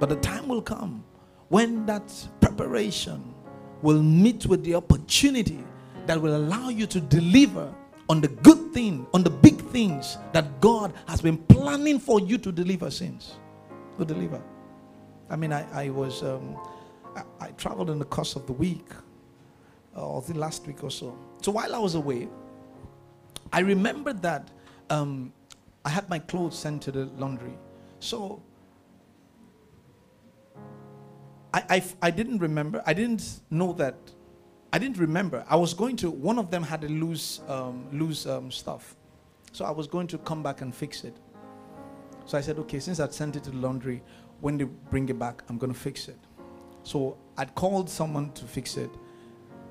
[0.00, 1.04] But the time will come
[1.48, 3.36] when that preparation
[3.82, 5.62] will meet with the opportunity
[6.06, 7.72] that will allow you to deliver
[8.08, 12.38] on the good thing, on the big things that God has been planning for you
[12.38, 13.36] to deliver since.
[13.98, 14.42] To deliver.
[15.28, 16.56] I mean, I, I was, um,
[17.14, 18.86] I, I, traveled in the course of the week,
[19.96, 21.16] uh, or the last week or so.
[21.42, 22.28] So while I was away,
[23.52, 24.48] I remembered that
[24.88, 25.32] um,
[25.84, 27.52] I had my clothes sent to the laundry.
[28.00, 28.42] So
[31.52, 33.96] I, I, I didn't remember, I didn't know that,
[34.72, 35.44] I didn't remember.
[35.48, 38.96] I was going to, one of them had a loose, um, loose um, stuff.
[39.52, 41.16] So I was going to come back and fix it.
[42.26, 44.02] So I said, okay, since I'd sent it to the laundry,
[44.40, 46.18] when they bring it back, I'm going to fix it.
[46.82, 48.90] So I'd called someone to fix it.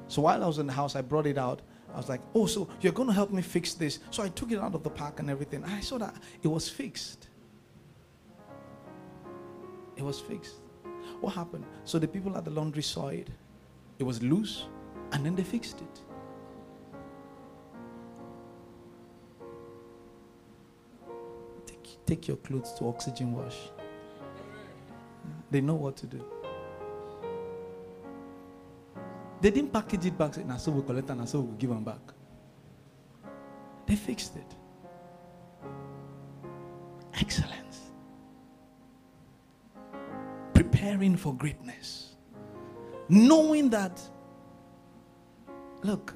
[0.07, 1.61] So while I was in the house, I brought it out.
[1.93, 3.99] I was like, oh, so you're going to help me fix this.
[4.09, 5.63] So I took it out of the pack and everything.
[5.63, 7.27] I saw that it was fixed.
[9.95, 10.55] It was fixed.
[11.21, 11.65] What happened?
[11.83, 13.29] So the people at the laundry saw it.
[13.99, 14.67] It was loose,
[15.11, 16.01] and then they fixed it.
[21.65, 23.57] Take, take your clothes to oxygen wash.
[25.49, 26.23] They know what to do.
[29.39, 32.01] They didn't package it back, now so we'll collect and so we'll give them back.
[33.85, 34.55] They fixed it.
[37.13, 37.56] Excellent.
[40.87, 42.15] Preparing for greatness.
[43.09, 44.01] Knowing that,
[45.83, 46.13] look,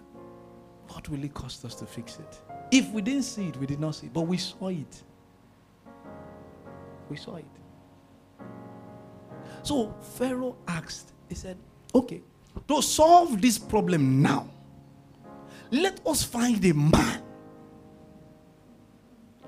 [0.88, 2.41] what will it cost us to fix it?
[2.71, 5.03] If we didn't see it, we did not see it, but we saw it.
[7.10, 7.45] We saw it.
[9.63, 11.57] So Pharaoh asked, he said,
[11.93, 12.21] okay,
[12.67, 14.49] to solve this problem now,
[15.69, 17.21] let us find a man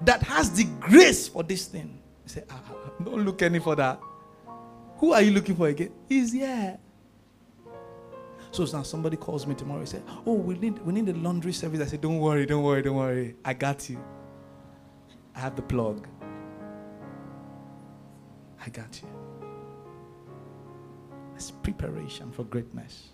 [0.02, 2.02] that has the grace for this thing.
[2.24, 2.62] He said, ah,
[3.04, 3.98] don't look any further.
[5.04, 5.90] Who are you looking for again?
[6.08, 6.78] He's here.
[8.52, 11.52] So now somebody calls me tomorrow and say, Oh, we need we need the laundry
[11.52, 11.82] service.
[11.82, 13.36] I said, Don't worry, don't worry, don't worry.
[13.44, 14.02] I got you.
[15.36, 16.08] I have the plug.
[18.66, 19.10] I got you.
[21.36, 23.10] It's preparation for greatness.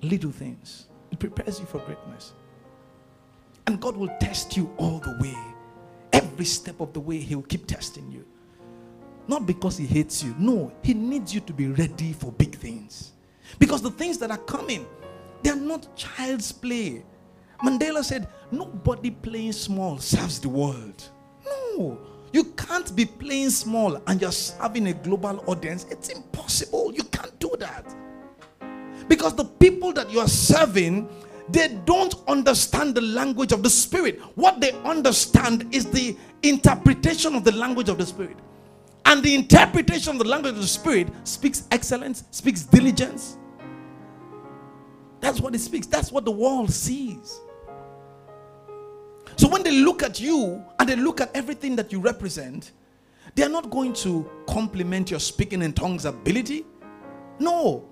[0.00, 0.86] Little things.
[1.10, 2.34] It prepares you for greatness.
[3.66, 5.36] And God will test you all the way.
[6.12, 8.24] Every step of the way, He'll keep testing you.
[9.28, 10.34] Not because he hates you.
[10.38, 13.12] No, he needs you to be ready for big things.
[13.58, 14.86] Because the things that are coming,
[15.42, 17.04] they are not child's play.
[17.62, 21.10] Mandela said, Nobody playing small serves the world.
[21.44, 21.98] No,
[22.32, 25.84] you can't be playing small and you're serving a global audience.
[25.90, 26.92] It's impossible.
[26.94, 27.94] You can't do that.
[29.08, 31.08] Because the people that you are serving,
[31.50, 34.20] they don't understand the language of the spirit.
[34.36, 38.36] What they understand is the interpretation of the language of the spirit.
[39.08, 43.38] And the interpretation of the language of the Spirit speaks excellence, speaks diligence.
[45.20, 45.86] That's what it speaks.
[45.86, 47.40] That's what the world sees.
[49.36, 52.72] So when they look at you and they look at everything that you represent,
[53.34, 56.66] they are not going to compliment your speaking in tongues ability.
[57.38, 57.88] No.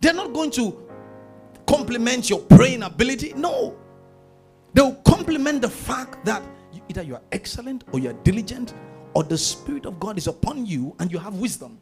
[0.00, 0.84] They're not going to
[1.64, 3.34] compliment your praying ability.
[3.36, 3.78] No.
[4.74, 6.42] They'll compliment the fact that
[6.88, 8.74] either you are excellent or you are diligent
[9.14, 11.80] or the Spirit of God is upon you and you have wisdom.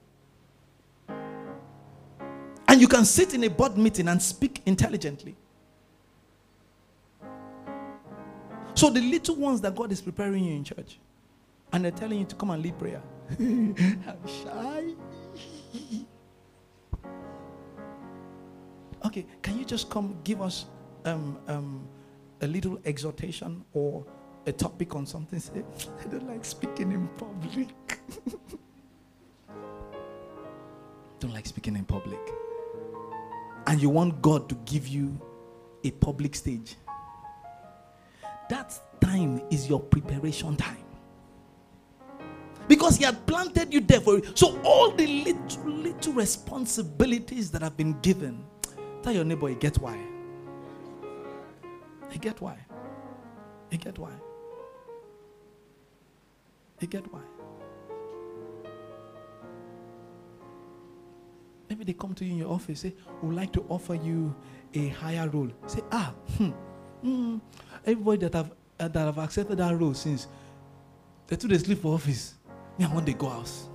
[2.69, 5.37] And you can sit in a board meeting and speak intelligently.
[8.75, 10.99] So the little ones that God is preparing you in church,
[11.73, 13.03] and they're telling you to come and lead prayer.
[13.39, 13.75] I'm
[14.45, 14.95] shy.
[19.05, 20.67] okay, can you just come give us
[21.05, 21.89] um, um,
[22.41, 24.05] a little exhortation or
[24.51, 25.63] a topic on something, say,
[26.03, 27.69] I don't like speaking in public.
[31.21, 32.19] don't like speaking in public.
[33.69, 35.17] And you want God to give you
[35.85, 36.75] a public stage.
[38.49, 40.85] That time is your preparation time.
[42.67, 44.37] Because He had planted you there for it.
[44.37, 48.45] So, all the little, little responsibilities that have been given,
[49.03, 49.97] tell your neighbor, you get why.
[52.13, 52.57] You get why.
[53.71, 54.11] You get why.
[56.81, 57.21] You get why?
[61.69, 64.35] Maybe they come to you in your office, say, would like to offer you
[64.75, 65.51] a higher role.
[65.67, 66.51] Say, ah, hmm,
[67.03, 67.39] hmm,
[67.87, 68.51] everybody that have
[68.81, 70.27] uh, that have accepted that role since
[71.27, 72.35] they two days sleep for office.
[72.81, 73.69] I want they go house.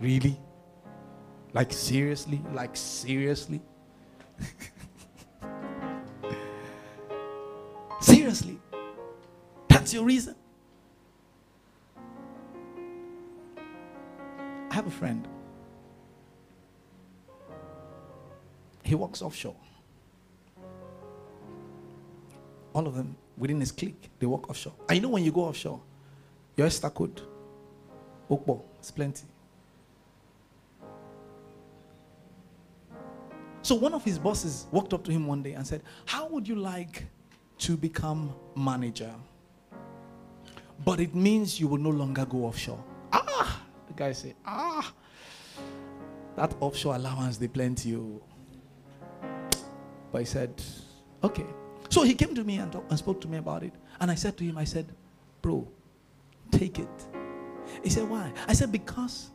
[0.00, 0.40] Really?
[1.52, 2.40] Like seriously?
[2.52, 3.60] Like seriously?
[8.00, 8.58] seriously?
[9.86, 10.34] That's your reason?
[14.68, 15.28] I have a friend.
[18.82, 19.54] He works offshore.
[22.72, 24.72] All of them within his clique, they work offshore.
[24.88, 25.80] I know when you go offshore,
[26.56, 27.20] your Esther code,
[28.28, 29.22] Okpo, it's plenty.
[33.62, 36.48] So one of his bosses walked up to him one day and said, How would
[36.48, 37.04] you like
[37.58, 39.14] to become manager?
[40.84, 42.82] But it means you will no longer go offshore.
[43.12, 43.62] Ah!
[43.88, 44.92] The guy said, Ah!
[46.36, 47.96] That offshore allowance, they plenty.
[47.96, 48.22] Oh.
[50.12, 50.62] But he said,
[51.24, 51.46] Okay.
[51.88, 53.72] So he came to me and, talk, and spoke to me about it.
[54.00, 54.92] And I said to him, I said,
[55.40, 55.66] Bro,
[56.50, 57.06] take it.
[57.82, 58.32] He said, Why?
[58.46, 59.30] I said, Because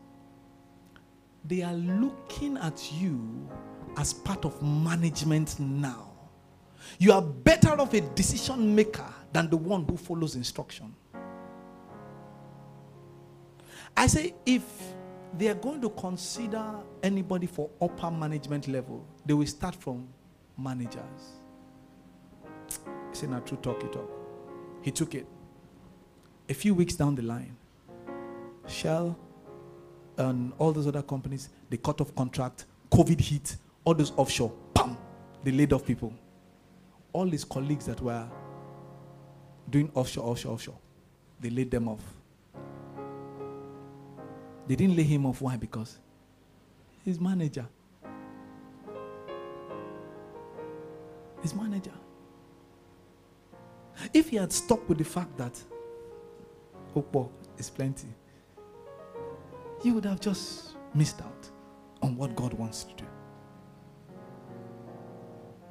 [1.45, 3.49] they are looking at you
[3.97, 6.11] as part of management now.
[6.99, 10.93] You are better of a decision maker than the one who follows instruction.
[14.02, 14.64] I say, if
[15.38, 16.74] they are going to consider
[17.04, 20.08] anybody for upper management level, they will start from
[20.58, 21.38] managers.
[23.12, 24.10] He said, "Now, true talk, it talk."
[24.82, 25.28] He took it.
[26.49, 27.56] A few weeks down the line,
[28.66, 29.16] Shell
[30.18, 32.66] and all those other companies, they cut off contract.
[32.91, 34.97] COVID hit all those offshore, bam,
[35.43, 36.12] they laid off people.
[37.14, 38.28] All his colleagues that were
[39.70, 40.80] doing offshore, offshore, offshore,
[41.39, 42.20] they laid them off.
[44.68, 45.41] They didn't lay him off.
[45.41, 45.57] Why?
[45.57, 45.97] Because
[47.03, 47.66] his manager.
[51.41, 51.93] His manager.
[54.14, 55.62] If he had stuck with the fact that
[56.95, 58.07] Okpo is plenty,
[59.82, 61.49] he would have just missed out
[62.01, 63.05] on what God wants to do.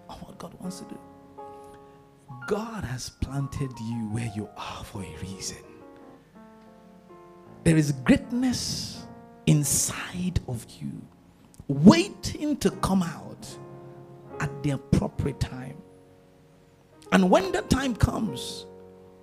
[0.08, 0.98] On what God wants to do.
[2.46, 5.58] God has planted you where you are for a reason.
[7.70, 9.04] There is greatness
[9.46, 10.90] inside of you
[11.68, 13.46] waiting to come out
[14.40, 15.76] at the appropriate time.
[17.12, 18.66] And when the time comes,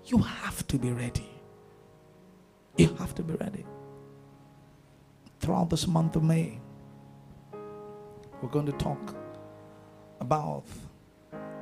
[0.05, 1.29] you have to be ready.
[2.77, 3.65] You have to be ready.
[5.41, 6.57] Throughout this month of May,
[8.41, 9.13] we're going to talk
[10.21, 10.63] about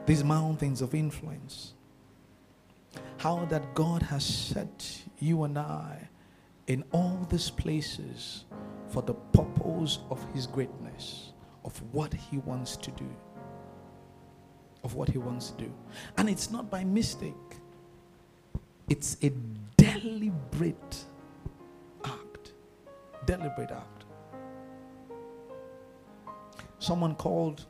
[0.05, 1.73] these mountains of influence.
[3.17, 6.09] How that God has set you and I
[6.67, 8.45] in all these places
[8.87, 13.09] for the purpose of His greatness, of what He wants to do.
[14.83, 15.73] Of what He wants to do.
[16.17, 17.33] And it's not by mistake,
[18.89, 19.31] it's a
[19.77, 21.05] deliberate
[22.03, 22.53] act.
[23.25, 24.05] Deliberate act.
[26.79, 27.65] Someone called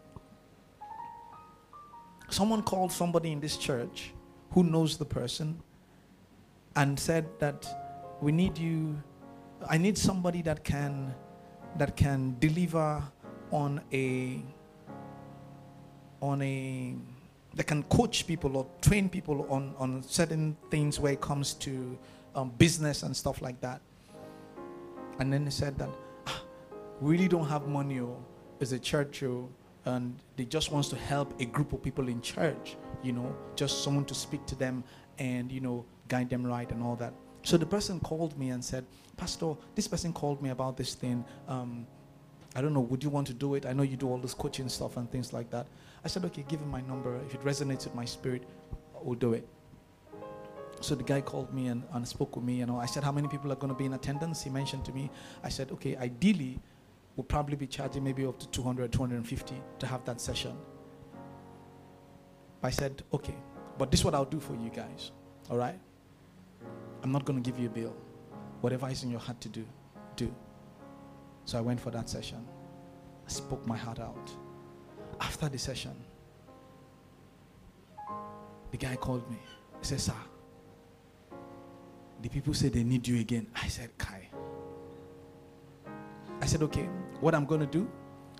[2.29, 4.11] someone called somebody in this church
[4.51, 5.61] who knows the person
[6.75, 7.84] and said that
[8.25, 8.99] we need you.
[9.69, 11.13] I need somebody that can
[11.77, 13.03] that can deliver
[13.51, 14.41] on a
[16.23, 16.95] on a
[17.53, 21.95] that can coach people or train people on on certain things where it comes to
[22.33, 23.79] um, business and stuff like that.
[25.19, 25.89] And then they said that
[26.25, 26.41] ah,
[27.01, 28.17] we really don't have money or
[28.59, 29.47] as a church or
[29.85, 33.83] and they just wants to help a group of people in church you know just
[33.83, 34.83] someone to speak to them
[35.19, 37.13] and you know guide them right and all that
[37.45, 38.83] so the person called me and said
[39.17, 41.23] pastor this person called me about this thing.
[41.47, 41.85] Um,
[42.55, 43.65] i don't know would you want to do it?
[43.67, 45.67] I know you do all this coaching stuff and things like that.
[46.03, 47.15] I said okay give him my number.
[47.27, 48.43] If it resonates with my spirit
[49.03, 49.47] we'll do it.
[50.81, 52.79] So the guy called me and, and spoke with me you know.
[52.79, 54.41] I said how many people are going to be in attendance?
[54.41, 55.11] He mentioned to me.
[55.43, 56.59] I said okay ideally
[57.15, 60.57] we'll probably be charging maybe up to 200 250 to have that session.
[62.63, 63.35] I said okay
[63.77, 65.11] but this is what i'll do for you guys
[65.51, 65.79] all right
[67.05, 67.95] i'm not going to give you a bill
[68.61, 69.63] whatever is in your heart to do
[70.15, 70.33] do
[71.45, 72.43] so i went for that session
[73.27, 74.31] i spoke my heart out
[75.21, 75.93] after the session
[78.71, 79.37] the guy called me
[79.79, 80.13] he said sir
[82.23, 84.27] the people say they need you again i said kai
[86.41, 86.87] I said, okay,
[87.21, 87.89] what I'm going to do,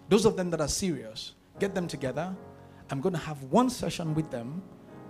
[0.10, 2.36] those of them that are serious, get them together.
[2.92, 4.62] I'm going to have one session with them,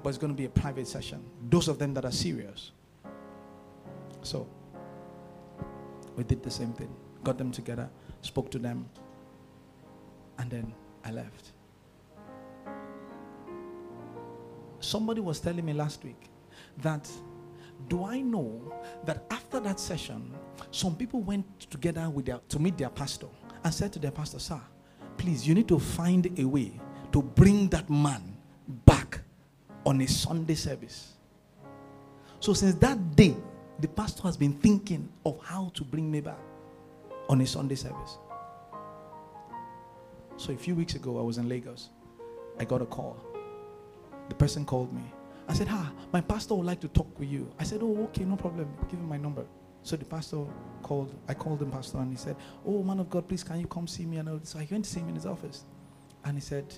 [0.04, 1.24] but it's going to be a private session.
[1.50, 2.72] Those of them that are serious.
[4.26, 4.48] So,
[6.16, 6.90] we did the same thing.
[7.24, 7.90] got them together,
[8.22, 8.90] spoke to them,
[10.40, 10.74] and then
[11.04, 11.54] I left.
[14.80, 16.30] Somebody was telling me last week
[16.78, 17.10] that
[17.88, 18.74] do I know
[19.06, 20.34] that after that session,
[20.72, 23.28] some people went together with their, to meet their pastor
[23.64, 24.62] and said to their pastor, Sir,
[25.18, 26.80] please, you need to find a way
[27.12, 28.38] to bring that man
[28.86, 29.22] back
[29.86, 31.14] on a Sunday service.
[32.40, 33.36] So since that day,
[33.80, 36.40] the pastor has been thinking of how to bring me back
[37.30, 38.18] on a Sunday service.
[40.38, 41.90] So a few weeks ago, I was in Lagos.
[42.60, 43.18] I got a call.
[44.30, 45.04] The person called me.
[45.48, 47.52] I said, Ah, my pastor would like to talk with you.
[47.60, 48.68] I said, Oh, okay, no problem.
[48.90, 49.46] Give him my number.
[49.84, 50.46] So the pastor
[50.82, 53.68] called, I called the pastor, and he said, Oh, man of God, please, can you
[53.68, 54.18] come see me?
[54.18, 55.66] And so I went to see him in his office.
[56.24, 56.74] And he said,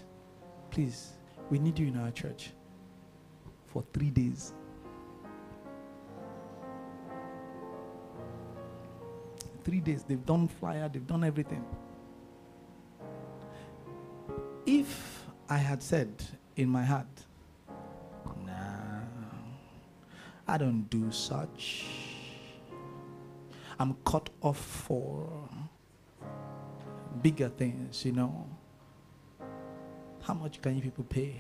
[0.72, 1.14] Please,
[1.50, 2.52] we need you in our church
[3.68, 4.54] for three days.
[9.68, 10.04] Three days.
[10.04, 11.66] They've done flyer, they've done everything.
[14.66, 16.24] If I had said
[16.56, 17.06] in my heart,
[18.46, 19.02] nah,
[20.48, 21.84] I don't do such.
[23.78, 25.28] I'm cut off for
[27.22, 28.48] bigger things, you know.
[30.22, 31.36] How much can you people pay?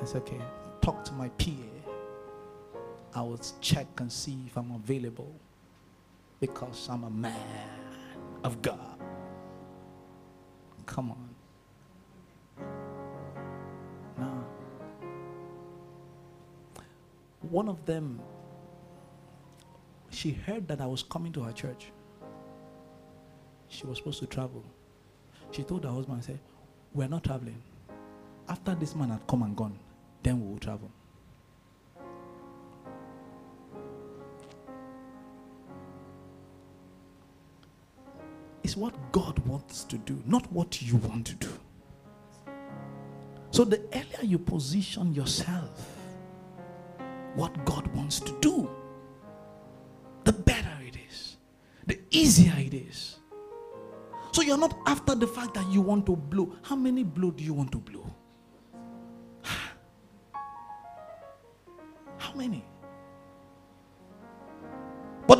[0.00, 0.40] It's okay.
[0.82, 1.50] Talk to my PA.
[3.12, 5.34] I will check and see if I'm available
[6.42, 7.68] because I'm a man
[8.42, 8.98] of God.
[10.86, 11.28] Come on.
[14.18, 14.44] No.
[17.42, 18.20] One of them,
[20.10, 21.92] she heard that I was coming to her church.
[23.68, 24.64] She was supposed to travel.
[25.52, 26.40] She told her husband, I said,
[26.92, 27.62] We're not traveling.
[28.48, 29.78] After this man had come and gone,
[30.24, 30.90] then we will travel.
[38.72, 41.50] It's what God wants to do, not what you want to do.
[43.50, 45.94] So the earlier you position yourself,
[47.34, 48.70] what God wants to do,
[50.24, 51.36] the better it is,
[51.86, 53.18] the easier it is.
[54.30, 56.56] So you're not after the fact that you want to blow.
[56.62, 58.06] How many blow do you want to blow?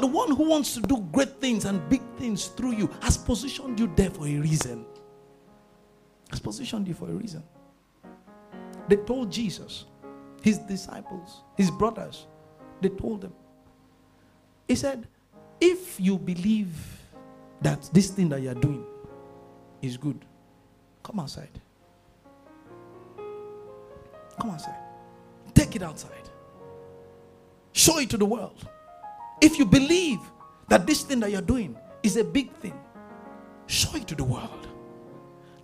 [0.02, 3.78] The one who wants to do great things and big things through you has positioned
[3.78, 4.84] you there for a reason.
[6.28, 7.44] Has positioned you for a reason.
[8.88, 9.84] They told Jesus,
[10.42, 12.26] his disciples, his brothers,
[12.80, 13.32] they told him.
[14.66, 15.06] He said,
[15.60, 16.74] If you believe
[17.60, 18.84] that this thing that you're doing
[19.82, 20.24] is good,
[21.04, 21.60] come outside.
[24.40, 24.80] Come outside.
[25.54, 26.28] Take it outside.
[27.72, 28.66] Show it to the world.
[29.42, 30.20] If you believe
[30.68, 32.80] that this thing that you're doing is a big thing,
[33.66, 34.68] show it to the world.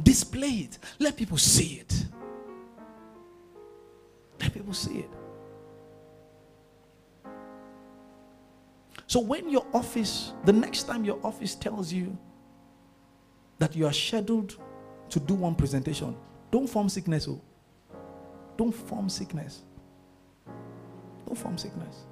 [0.02, 0.78] Display it.
[0.98, 2.04] Let people see it.
[4.40, 5.10] Let people see it.
[9.06, 12.18] So when your office, the next time your office tells you
[13.60, 14.56] that you are scheduled
[15.08, 16.16] to do one presentation,
[16.50, 17.28] don't form sickness.
[17.28, 17.40] Oh.
[18.56, 19.62] Don't form sickness.
[21.26, 22.04] Don't form sickness.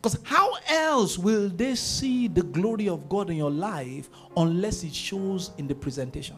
[0.00, 4.94] Because how else will they see the glory of God in your life unless it
[4.94, 6.36] shows in the presentation?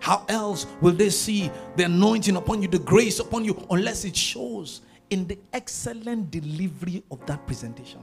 [0.00, 4.16] How else will they see the anointing upon you, the grace upon you, unless it
[4.16, 8.00] shows in the excellent delivery of that presentation?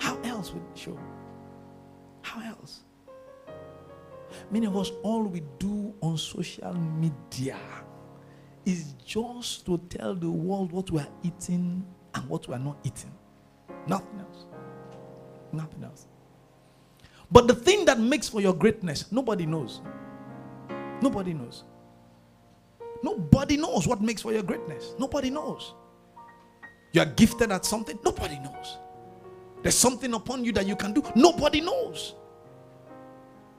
[0.00, 0.98] How else will it show?
[2.22, 2.80] How else?
[4.50, 7.58] Many of us, all we do on social media
[8.64, 11.86] is just to tell the world what we are eating
[12.16, 13.12] and what we are not eating.
[13.86, 14.46] Nothing else.
[15.52, 16.06] Nothing else.
[17.30, 19.80] But the thing that makes for your greatness, nobody knows.
[21.02, 21.64] Nobody knows.
[23.02, 24.94] Nobody knows what makes for your greatness.
[24.98, 25.74] Nobody knows.
[26.92, 28.78] You are gifted at something, nobody knows.
[29.62, 32.14] There's something upon you that you can do, nobody knows.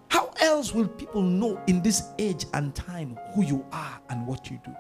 [0.10, 4.49] How else will people know in this age and time who you are and what
[4.49, 4.74] you do?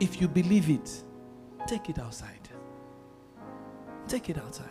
[0.00, 1.02] If you believe it,
[1.66, 2.48] take it outside.
[4.08, 4.68] Take it outside.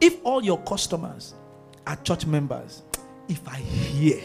[0.00, 1.34] If all your customers
[1.86, 2.82] are church members,
[3.28, 4.22] if I hear,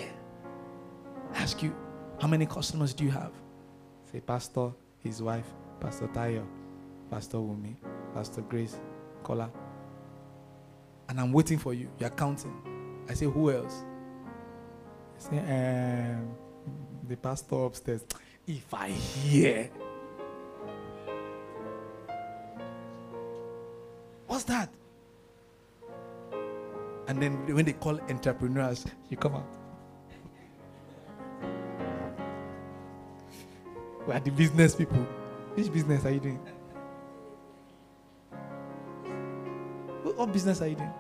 [1.36, 1.76] ask you,
[2.20, 3.32] how many customers do you have?
[4.12, 5.46] Say, Pastor, his wife,
[5.80, 6.46] Pastor Tayo,
[7.10, 7.76] Pastor Wumi,
[8.14, 8.78] Pastor Grace,
[9.24, 9.50] Kola.
[11.08, 11.90] And I'm waiting for you.
[12.00, 13.06] You're counting.
[13.08, 13.84] I say, who else?
[15.18, 16.30] I say, um,
[17.08, 18.06] the pastor upstairs.
[18.50, 19.70] If I hear,
[24.26, 24.70] What's that?
[27.08, 29.48] And then when they call entrepreneurs, you come out.
[34.08, 34.98] We are the business people.
[35.54, 36.40] Which business are you doing?
[40.04, 40.94] What business are you doing?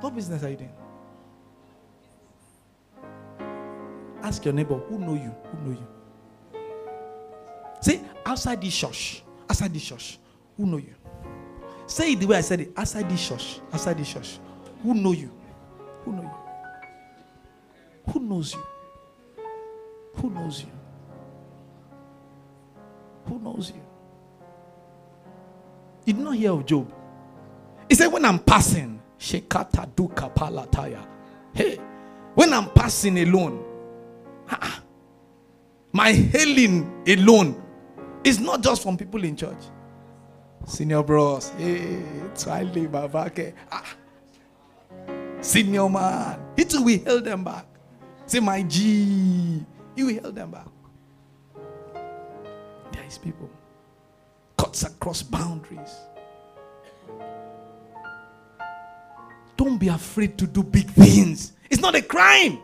[0.00, 0.72] What business are you doing?
[4.22, 5.34] Ask your neighbor, who know you?
[5.50, 5.97] Who know you?
[7.80, 10.18] Say, outside this church, outside this church,
[10.56, 10.94] who know you?
[11.86, 12.72] Say it the way I said it.
[12.76, 14.38] Outside this church, outside this church,
[14.82, 15.30] who know you?
[16.04, 18.12] Who know you?
[18.12, 18.62] Who knows you?
[20.16, 20.70] Who knows you?
[23.26, 23.82] Who knows you?
[26.04, 26.92] You did not hear of Job.
[27.88, 31.06] He said, When I'm passing, Shekata duka palataya.
[31.52, 31.76] Hey,
[32.34, 33.64] when I'm passing alone,
[35.92, 37.62] my hailing alone
[38.24, 39.62] is not just from people in church.
[40.66, 42.02] Senior bros, hey,
[42.34, 43.54] Twile Babake.
[43.70, 43.96] Ah.
[45.40, 47.66] Senior man, he too will held them back.
[48.26, 49.64] Say, my G,
[49.96, 50.66] he will hold them back.
[52.92, 53.48] There is people
[54.58, 55.96] cuts across boundaries.
[59.56, 61.52] Don't be afraid to do big things.
[61.70, 62.58] It's not a crime.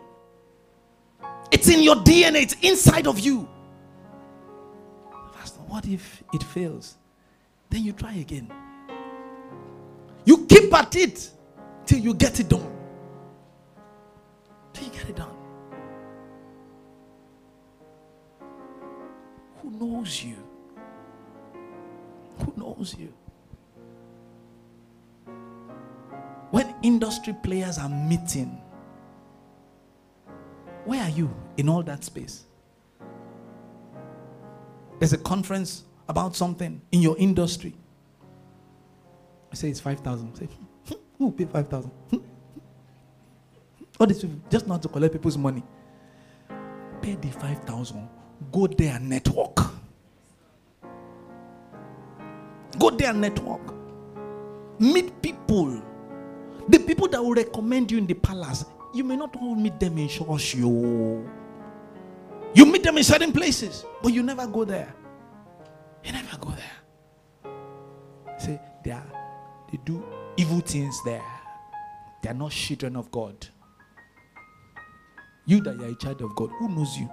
[1.51, 3.49] It's in your DNA, it's inside of you.
[5.75, 6.95] What if it fails?
[7.69, 8.49] Then you try again.
[10.25, 11.29] You keep at it
[11.85, 12.71] till you get it done.
[14.73, 15.35] Till you get it done.
[19.61, 20.37] Who knows you?
[22.39, 23.13] Who knows you?
[26.53, 28.63] When industry players are meeting,
[30.85, 32.45] where are you in all that space?
[35.05, 37.75] There's a conference about something in your industry.
[39.53, 40.35] I say it's 5,000.
[40.35, 40.49] Say,
[41.19, 41.91] who pay 5,000?
[41.91, 42.17] Hmm?
[44.01, 45.63] All these people just not to collect people's money.
[47.03, 48.09] Pay the 5,000.
[48.51, 49.57] Go there and network.
[52.79, 53.75] Go there and network.
[54.79, 55.83] Meet people.
[56.71, 60.09] The people that will recommend you in the palace, you may not meet them in
[60.09, 60.55] church.
[60.55, 61.29] You,
[62.85, 64.95] them in certain places, but you never go there.
[66.05, 68.39] You never go there.
[68.39, 69.07] See, they are
[69.71, 70.05] they do
[70.37, 71.25] evil things there.
[72.23, 73.47] They are not children of God.
[75.47, 77.11] You that you are a child of God, who knows you?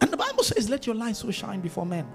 [0.00, 2.06] And the Bible says, Let your light so shine before men.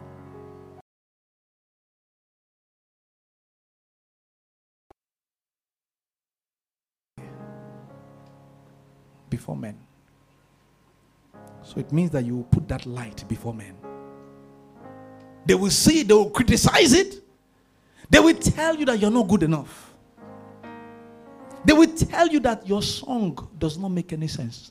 [9.30, 9.78] Before men.
[11.64, 13.76] So it means that you will put that light before men.
[15.46, 17.22] They will see it, they will criticize it.
[18.10, 19.94] They will tell you that you're not good enough.
[21.66, 24.70] They will tell you that your song does not make any sense.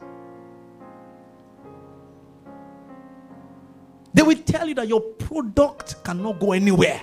[4.14, 7.02] They will tell you that your product cannot go anywhere.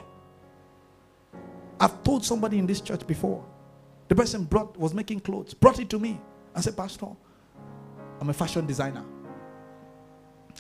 [1.80, 3.44] I've told somebody in this church before.
[4.08, 6.20] The person brought was making clothes, brought it to me
[6.54, 7.08] and said, Pastor,
[8.20, 9.04] I'm a fashion designer.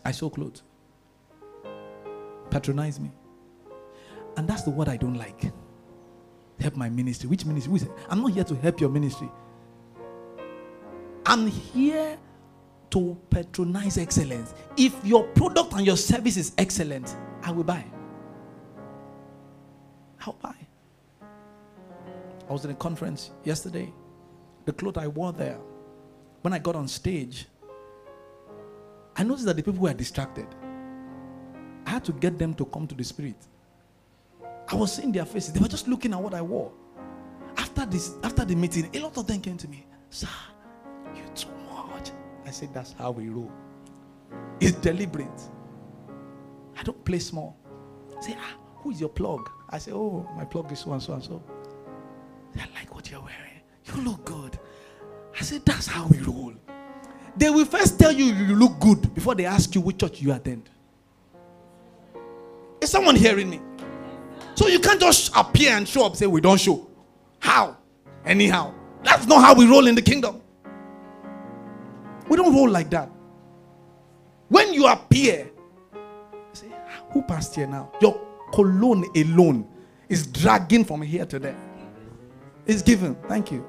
[0.05, 0.63] I sew clothes.
[2.49, 3.11] Patronize me.
[4.37, 5.51] And that's the word I don't like.
[6.59, 7.29] Help my ministry.
[7.29, 7.89] Which ministry?
[8.09, 9.29] I'm not here to help your ministry.
[11.25, 12.17] I'm here
[12.91, 14.53] to patronize excellence.
[14.75, 17.85] If your product and your service is excellent, I will buy.
[20.25, 20.55] I'll buy.
[21.21, 23.93] I was in a conference yesterday.
[24.65, 25.59] The clothes I wore there,
[26.41, 27.45] when I got on stage,
[29.19, 30.47] I noticed that the people were distracted.
[31.85, 33.35] I had to get them to come to the spirit.
[34.69, 35.51] I was seeing their faces.
[35.51, 36.71] They were just looking at what I wore.
[37.57, 39.85] After this, after the meeting, a lot of them came to me.
[40.09, 40.29] Sir,
[41.13, 42.11] you too much.
[42.45, 43.51] I said, that's how we roll.
[44.61, 45.41] It's deliberate.
[46.77, 47.57] I don't play small.
[48.21, 49.49] Say, ah, who is your plug?
[49.69, 51.43] I say, oh, my plug is so and so and so.
[52.55, 53.59] I like what you're wearing.
[53.83, 54.57] You look good.
[55.37, 56.53] I said, that's how we roll.
[57.37, 60.33] They will first tell you you look good before they ask you which church you
[60.33, 60.69] attend.
[62.81, 63.61] Is someone hearing me?
[64.55, 66.87] So you can't just appear and show up say we don't show.
[67.39, 67.77] How?
[68.25, 68.73] Anyhow.
[69.03, 70.41] That's not how we roll in the kingdom.
[72.27, 73.09] We don't roll like that.
[74.49, 75.49] When you appear,
[76.53, 77.91] say, ah, who passed here now?
[78.01, 78.19] Your
[78.51, 79.67] cologne alone
[80.09, 81.57] is dragging from here to there.
[82.65, 83.15] It's given.
[83.27, 83.65] Thank you.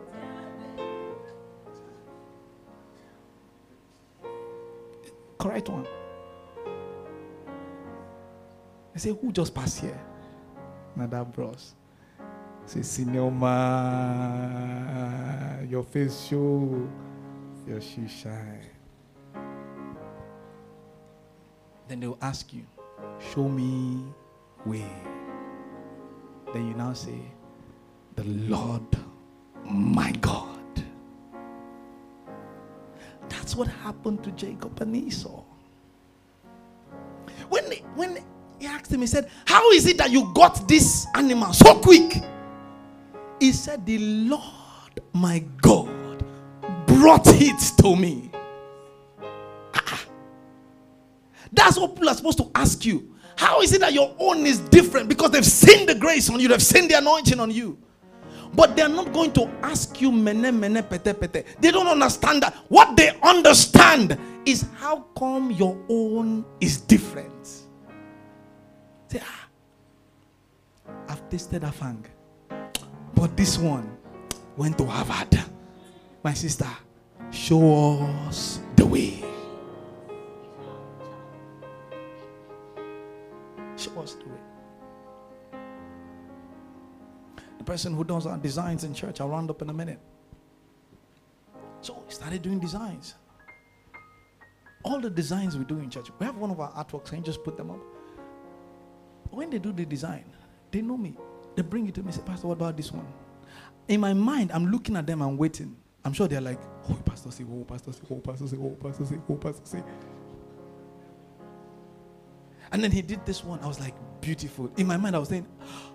[5.41, 5.87] Correct one.
[8.95, 9.99] I say, who just passed here?
[10.97, 11.75] That bros.
[12.67, 13.49] Say, Sinoma,
[15.71, 16.87] your face show,
[17.67, 18.67] your shoe shine.
[21.89, 22.67] Then they'll ask you,
[23.33, 24.05] Show me
[24.67, 24.85] way.
[26.53, 27.19] Then you now say,
[28.15, 28.83] The Lord
[29.65, 30.50] my God.
[33.51, 35.43] That's what happened to Jacob and Esau.
[37.49, 37.65] When,
[37.97, 38.23] when
[38.61, 42.23] he asked him, he said, How is it that you got this animal so quick?
[43.41, 46.25] He said, The Lord my God
[46.87, 48.31] brought it to me.
[49.75, 50.05] Ah.
[51.53, 53.17] That's what people are supposed to ask you.
[53.35, 55.09] How is it that your own is different?
[55.09, 57.77] Because they've seen the grace on you, they've seen the anointing on you.
[58.55, 61.45] But they're not going to ask you mene mene pete pete.
[61.61, 62.55] They don't understand that.
[62.69, 67.47] What they understand is how come your own is different.
[69.09, 69.49] Say, ah,
[71.09, 72.05] I've tasted afang,
[73.15, 73.97] but this one
[74.57, 75.39] went to Harvard.
[76.23, 76.69] My sister,
[77.31, 79.25] show us the way.
[83.77, 84.50] Show us the way.
[87.61, 89.99] The person who does our designs in church, I'll round up in a minute.
[91.83, 93.17] So we started doing designs.
[94.83, 97.45] All the designs we do in church, we have one of our artworks, and just
[97.45, 97.81] put them up?
[99.29, 100.25] When they do the design,
[100.71, 101.19] they know me.
[101.55, 103.07] They bring it to me, say, Pastor, what about this one?
[103.89, 105.77] In my mind, I'm looking at them and waiting.
[106.03, 109.05] I'm sure they're like, oh, Pastor, say, oh, Pastor, say, oh, Pastor, say, oh, Pastor,
[109.05, 109.83] say, oh, Pastor, say.
[109.83, 110.10] Oh,
[112.73, 113.61] And then he did this one.
[113.61, 114.71] I was like, beautiful.
[114.77, 115.47] In my mind, I was saying,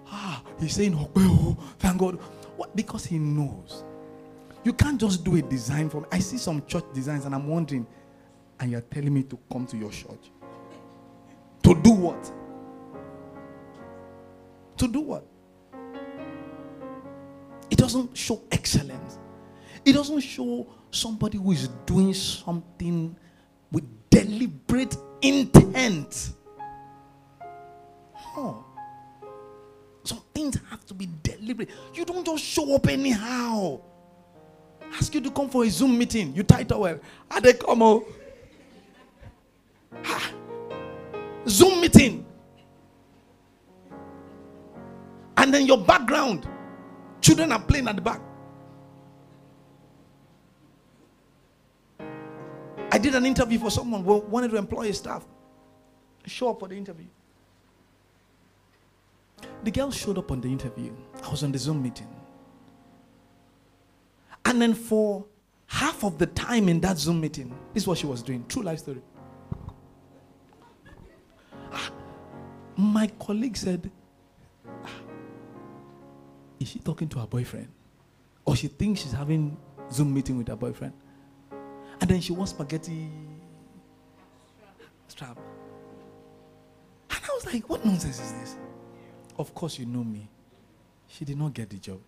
[0.07, 2.15] ah, he's saying, oh, thank God.
[2.57, 2.75] What?
[2.75, 3.83] Because he knows.
[4.63, 6.07] You can't just do a design for me.
[6.11, 7.85] I see some church designs and I'm wondering,
[8.59, 10.31] and you're telling me to come to your church.
[11.63, 12.31] To do what?
[14.77, 15.25] To do what?
[17.69, 19.19] It doesn't show excellence.
[19.83, 23.15] It doesn't show somebody who is doing something
[23.71, 26.33] with deliberate intent.
[28.35, 28.65] No.
[30.03, 31.69] Some things have to be deliberate.
[31.93, 33.79] You don't just show up anyhow.
[34.93, 36.35] Ask you to come for a Zoom meeting.
[36.35, 36.99] You title well.
[37.31, 38.03] Are they come out?
[40.03, 40.31] Ha.
[41.47, 42.25] Zoom meeting.
[45.37, 46.47] And then your background.
[47.21, 48.21] Children are playing at the back.
[52.91, 55.25] I did an interview for someone who wanted to employ a staff.
[56.25, 57.07] Show up for the interview.
[59.63, 60.93] The girl showed up on the interview.
[61.23, 62.07] I was on the Zoom meeting.
[64.45, 65.25] And then for
[65.65, 68.45] half of the time in that Zoom meeting, this is what she was doing.
[68.47, 69.01] True life story.
[71.71, 71.91] Ah,
[72.77, 73.89] my colleague said,
[74.83, 74.89] ah,
[76.59, 77.67] Is she talking to her boyfriend?
[78.45, 79.57] Or she thinks she's having
[79.91, 80.93] Zoom meeting with her boyfriend?
[81.99, 83.09] And then she wants spaghetti
[85.07, 85.39] strap.
[87.09, 88.55] And I was like, What nonsense is this?
[89.37, 90.27] Of course, you know me.
[91.07, 91.99] She did not get the job.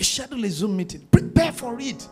[0.00, 2.08] Schedule a Zoom meeting, prepare for it.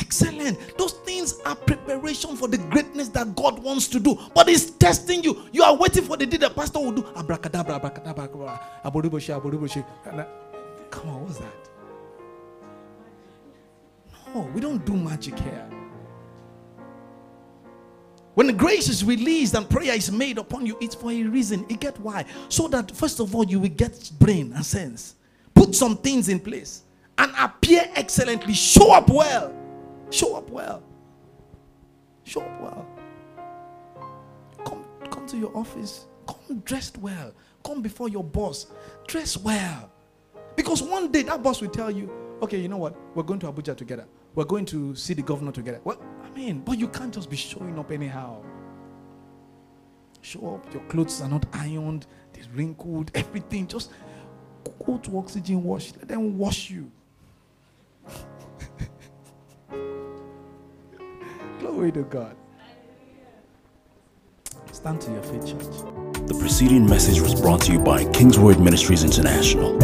[0.00, 0.76] Excellent.
[0.76, 4.18] Those things are preparation for the greatness that God wants to do.
[4.34, 5.48] But He's testing you.
[5.52, 7.06] You are waiting for the day the pastor will do.
[7.16, 8.24] Abracadabra, abracadabra,
[8.84, 10.26] abracadabra.
[10.90, 11.68] Come on, what's that?
[14.34, 15.68] No, we don't do magic here.
[18.38, 21.66] When grace is released and prayer is made upon you, it's for a reason.
[21.68, 22.24] You get why?
[22.48, 25.16] So that first of all, you will get brain and sense.
[25.54, 26.82] Put some things in place
[27.18, 28.54] and appear excellently.
[28.54, 29.52] Show up well.
[30.10, 30.84] Show up well.
[32.22, 32.86] Show up well.
[34.64, 36.06] Come, come to your office.
[36.28, 37.34] Come dressed well.
[37.64, 38.68] Come before your boss.
[39.08, 39.90] Dress well.
[40.54, 42.08] Because one day that boss will tell you,
[42.40, 42.94] okay, you know what?
[43.16, 44.06] We're going to Abuja together.
[44.36, 45.80] We're going to see the governor together.
[45.82, 46.00] Well,
[46.38, 48.40] I mean, but you can't just be showing up anyhow.
[50.20, 50.72] Show up.
[50.72, 53.66] Your clothes are not ironed, they're wrinkled, everything.
[53.66, 53.90] Just
[54.86, 55.92] go to oxygen wash.
[55.96, 56.92] Let them wash you.
[61.58, 62.36] Glory to God.
[64.70, 65.64] Stand to your feet, church.
[66.28, 69.76] The preceding message was brought to you by Kingsword Ministries International.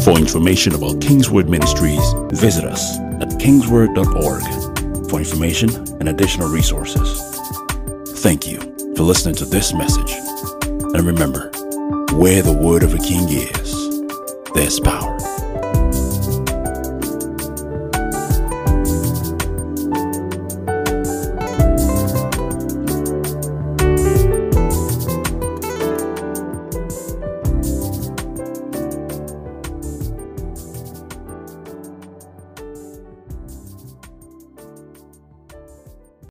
[0.00, 4.69] For information about Kingsword Ministries, visit us at kingsword.org
[5.10, 7.20] for information and additional resources.
[8.20, 8.60] Thank you
[8.96, 10.12] for listening to this message.
[10.62, 11.50] And remember,
[12.12, 14.04] where the word of a king is,
[14.54, 15.29] there's power.